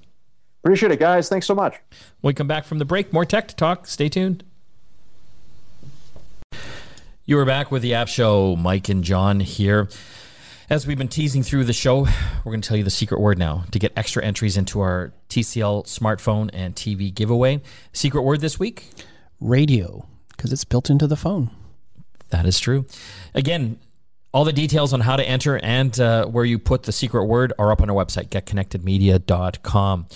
Appreciate 0.63 0.91
it, 0.91 0.99
guys. 0.99 1.27
Thanks 1.27 1.47
so 1.47 1.55
much. 1.55 1.75
When 2.21 2.31
we 2.31 2.33
come 2.35 2.47
back 2.47 2.65
from 2.65 2.77
the 2.77 2.85
break, 2.85 3.11
more 3.11 3.25
tech 3.25 3.47
to 3.47 3.55
talk. 3.55 3.87
Stay 3.87 4.09
tuned. 4.09 4.43
You 7.25 7.39
are 7.39 7.45
back 7.45 7.71
with 7.71 7.81
the 7.81 7.95
App 7.95 8.09
Show. 8.09 8.55
Mike 8.55 8.89
and 8.89 9.03
John 9.03 9.39
here. 9.39 9.87
As 10.69 10.85
we've 10.85 10.99
been 10.99 11.07
teasing 11.07 11.41
through 11.41 11.63
the 11.63 11.73
show, 11.73 12.01
we're 12.45 12.51
going 12.51 12.61
to 12.61 12.67
tell 12.67 12.77
you 12.77 12.83
the 12.83 12.91
secret 12.91 13.19
word 13.19 13.39
now 13.39 13.63
to 13.71 13.79
get 13.79 13.91
extra 13.95 14.23
entries 14.23 14.55
into 14.55 14.81
our 14.81 15.11
TCL 15.27 15.85
smartphone 15.85 16.51
and 16.53 16.75
TV 16.75 17.11
giveaway. 17.11 17.61
Secret 17.91 18.21
word 18.21 18.41
this 18.41 18.59
week? 18.59 18.87
Radio 19.39 20.05
because 20.29 20.53
it's 20.53 20.65
built 20.65 20.91
into 20.91 21.07
the 21.07 21.15
phone. 21.15 21.49
That 22.29 22.45
is 22.45 22.59
true. 22.59 22.85
Again, 23.33 23.79
all 24.31 24.45
the 24.45 24.53
details 24.53 24.93
on 24.93 24.99
how 24.99 25.15
to 25.15 25.27
enter 25.27 25.57
and 25.57 25.99
uh, 25.99 26.25
where 26.25 26.45
you 26.45 26.59
put 26.59 26.83
the 26.83 26.91
secret 26.91 27.25
word 27.25 27.51
are 27.57 27.71
up 27.71 27.81
on 27.81 27.89
our 27.89 27.95
website, 27.95 28.29
getconnectedmedia.com. 28.29 30.07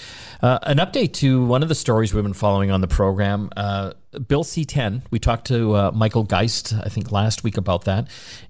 Uh, 0.41 0.59
an 0.63 0.77
update 0.77 1.13
to 1.13 1.43
one 1.45 1.63
of 1.63 1.69
the 1.69 1.75
stories 1.75 2.13
we've 2.13 2.23
been 2.23 2.33
following 2.33 2.69
on 2.69 2.81
the 2.81 2.87
program 2.87 3.49
uh, 3.57 3.93
Bill 4.27 4.43
C 4.43 4.65
10. 4.65 5.03
We 5.09 5.17
talked 5.17 5.47
to 5.47 5.75
uh, 5.75 5.91
Michael 5.93 6.23
Geist, 6.23 6.73
I 6.73 6.89
think, 6.89 7.11
last 7.11 7.43
week 7.43 7.57
about 7.57 7.85
that. 7.85 8.07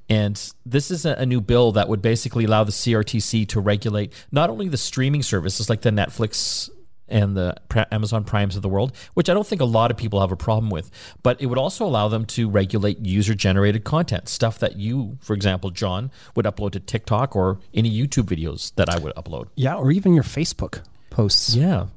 And 0.09 0.35
this 0.65 0.91
is 0.91 1.05
a, 1.05 1.13
a, 1.13 1.25
new 1.25 1.39
bill 1.39 1.71
that 1.73 1.87
would 1.87 2.01
basically 2.01 2.43
allow 2.43 2.65
the 2.65 2.73
CRTC 2.73 3.47
to 3.49 3.61
regulate 3.61 4.13
not 4.31 4.49
only 4.49 4.67
the 4.67 4.77
streaming 4.77 5.23
services 5.23 5.69
like 5.69 5.81
the 5.81 5.91
Netflix 5.91 6.69
and 7.07 7.35
the 7.35 7.55
Amazon 7.91 8.23
Primes 8.23 8.55
of 8.55 8.61
the 8.61 8.69
world, 8.69 8.95
which 9.13 9.29
I 9.29 9.33
don't 9.33 9.45
think 9.45 9.61
a 9.61 9.65
lot 9.65 9.91
of 9.91 9.97
people 9.97 10.21
have 10.21 10.31
a 10.31 10.37
problem 10.37 10.69
with. 10.69 10.89
But 11.21 11.41
it 11.41 11.47
would 11.47 11.57
also 11.57 11.85
allow 11.85 12.07
them 12.07 12.25
to 12.27 12.49
regulate 12.49 12.99
user 12.99 13.35
generated 13.35 13.83
content, 13.83 14.29
stuff 14.29 14.59
that 14.59 14.77
you, 14.77 15.17
for 15.21 15.33
example, 15.33 15.69
John, 15.69 16.11
would 16.35 16.45
upload 16.45 16.71
to 16.71 16.79
TikTok 16.79 17.35
or 17.35 17.59
any 17.73 17.91
YouTube 17.91 18.25
videos 18.25 18.73
that 18.75 18.89
I 18.89 18.97
would 18.97 19.13
upload. 19.15 19.47
Yeah, 19.55 19.75
or 19.75 19.91
even 19.91 20.13
your 20.13 20.23
Facebook 20.23 20.83
posts. 21.09 21.55
Yeah. 21.55 21.87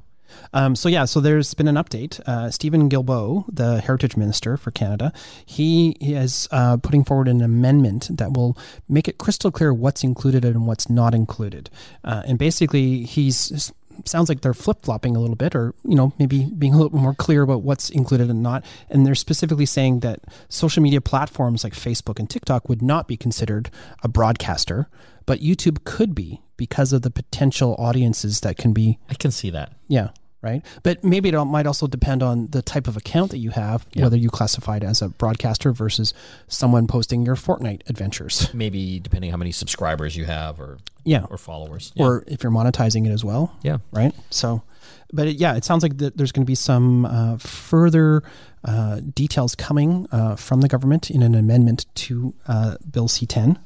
Um, 0.53 0.75
so 0.75 0.89
yeah, 0.89 1.05
so 1.05 1.19
there's 1.19 1.53
been 1.53 1.67
an 1.67 1.75
update. 1.75 2.19
Uh, 2.21 2.49
Steven 2.51 2.89
Guilbeault, 2.89 3.45
the 3.51 3.81
Heritage 3.81 4.17
Minister 4.17 4.57
for 4.57 4.71
Canada, 4.71 5.11
he 5.45 5.91
is 5.99 6.47
uh, 6.51 6.77
putting 6.77 7.03
forward 7.03 7.27
an 7.27 7.41
amendment 7.41 8.09
that 8.17 8.33
will 8.33 8.57
make 8.87 9.07
it 9.07 9.17
crystal 9.17 9.51
clear 9.51 9.73
what's 9.73 10.03
included 10.03 10.45
and 10.45 10.67
what's 10.67 10.89
not 10.89 11.13
included. 11.13 11.69
Uh, 12.03 12.23
and 12.25 12.37
basically, 12.37 13.03
he's 13.03 13.71
sounds 14.05 14.29
like 14.29 14.41
they're 14.41 14.53
flip 14.53 14.83
flopping 14.83 15.15
a 15.15 15.19
little 15.19 15.35
bit, 15.35 15.55
or 15.55 15.73
you 15.83 15.95
know 15.95 16.13
maybe 16.19 16.45
being 16.45 16.73
a 16.73 16.77
little 16.77 16.97
more 16.97 17.13
clear 17.13 17.41
about 17.41 17.63
what's 17.63 17.89
included 17.89 18.29
and 18.29 18.43
not. 18.43 18.65
And 18.89 19.05
they're 19.05 19.15
specifically 19.15 19.65
saying 19.65 20.01
that 20.01 20.21
social 20.49 20.83
media 20.83 21.01
platforms 21.01 21.63
like 21.63 21.73
Facebook 21.73 22.19
and 22.19 22.29
TikTok 22.29 22.69
would 22.69 22.81
not 22.81 23.07
be 23.07 23.17
considered 23.17 23.69
a 24.03 24.07
broadcaster, 24.07 24.87
but 25.25 25.39
YouTube 25.39 25.83
could 25.83 26.15
be 26.15 26.41
because 26.57 26.93
of 26.93 27.03
the 27.03 27.11
potential 27.11 27.75
audiences 27.77 28.41
that 28.41 28.57
can 28.57 28.73
be. 28.73 28.99
I 29.09 29.13
can 29.13 29.31
see 29.31 29.49
that. 29.51 29.73
Yeah 29.87 30.09
right? 30.41 30.63
But 30.83 31.03
maybe 31.03 31.29
it 31.29 31.45
might 31.45 31.67
also 31.67 31.87
depend 31.87 32.21
on 32.21 32.47
the 32.47 32.61
type 32.61 32.87
of 32.87 32.95
account 32.95 33.31
that 33.31 33.39
you 33.39 33.51
have, 33.51 33.85
yeah. 33.93 34.03
whether 34.03 34.17
you 34.17 34.29
classify 34.29 34.77
it 34.77 34.83
as 34.83 35.01
a 35.01 35.09
broadcaster 35.09 35.71
versus 35.71 36.13
someone 36.47 36.87
posting 36.87 37.25
your 37.25 37.35
Fortnite 37.35 37.81
adventures. 37.89 38.53
Maybe 38.53 38.99
depending 38.99 39.31
how 39.31 39.37
many 39.37 39.51
subscribers 39.51 40.15
you 40.15 40.25
have 40.25 40.59
or 40.59 40.77
yeah, 41.03 41.25
or 41.29 41.37
followers, 41.37 41.91
yeah. 41.95 42.05
or 42.05 42.23
if 42.27 42.43
you're 42.43 42.51
monetizing 42.51 43.07
it 43.07 43.11
as 43.11 43.23
well. 43.23 43.55
Yeah, 43.63 43.77
right. 43.91 44.13
So, 44.29 44.61
but 45.13 45.27
it, 45.27 45.37
yeah, 45.37 45.55
it 45.55 45.63
sounds 45.63 45.81
like 45.81 45.97
there's 45.97 46.31
going 46.31 46.45
to 46.45 46.49
be 46.49 46.55
some 46.55 47.05
uh, 47.05 47.37
further 47.37 48.23
uh, 48.65 48.99
details 49.15 49.55
coming 49.55 50.07
uh, 50.11 50.35
from 50.35 50.61
the 50.61 50.67
government 50.67 51.09
in 51.09 51.23
an 51.23 51.33
amendment 51.33 51.85
to 51.95 52.33
uh, 52.47 52.75
Bill 52.89 53.07
C10 53.07 53.57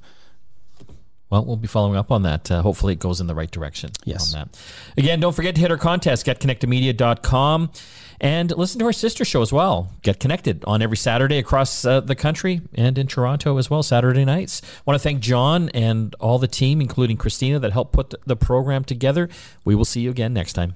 Well, 1.31 1.45
we'll 1.45 1.55
be 1.55 1.67
following 1.67 1.95
up 1.95 2.11
on 2.11 2.23
that. 2.23 2.51
Uh, 2.51 2.61
hopefully, 2.61 2.93
it 2.93 2.99
goes 2.99 3.21
in 3.21 3.27
the 3.27 3.33
right 3.33 3.49
direction. 3.49 3.91
Yes. 4.03 4.33
On 4.33 4.41
that. 4.41 4.59
Again, 4.97 5.21
don't 5.21 5.33
forget 5.33 5.55
to 5.55 5.61
hit 5.61 5.71
our 5.71 5.77
contest, 5.77 6.25
getconnectedmedia.com, 6.25 7.71
and 8.19 8.51
listen 8.57 8.79
to 8.79 8.85
our 8.85 8.93
sister 8.93 9.23
show 9.23 9.41
as 9.41 9.53
well. 9.53 9.89
Get 10.01 10.19
Connected 10.19 10.63
on 10.65 10.81
every 10.81 10.97
Saturday 10.97 11.37
across 11.37 11.85
uh, 11.85 12.01
the 12.01 12.15
country 12.15 12.61
and 12.75 12.97
in 12.97 13.07
Toronto 13.07 13.57
as 13.57 13.69
well, 13.69 13.81
Saturday 13.81 14.25
nights. 14.25 14.61
want 14.85 14.95
to 14.95 15.01
thank 15.01 15.21
John 15.21 15.69
and 15.69 16.13
all 16.19 16.37
the 16.37 16.47
team, 16.47 16.81
including 16.81 17.17
Christina, 17.17 17.59
that 17.59 17.71
helped 17.71 17.93
put 17.93 18.13
the 18.27 18.35
program 18.35 18.83
together. 18.83 19.29
We 19.63 19.73
will 19.73 19.85
see 19.85 20.01
you 20.01 20.09
again 20.11 20.33
next 20.33 20.53
time. 20.53 20.75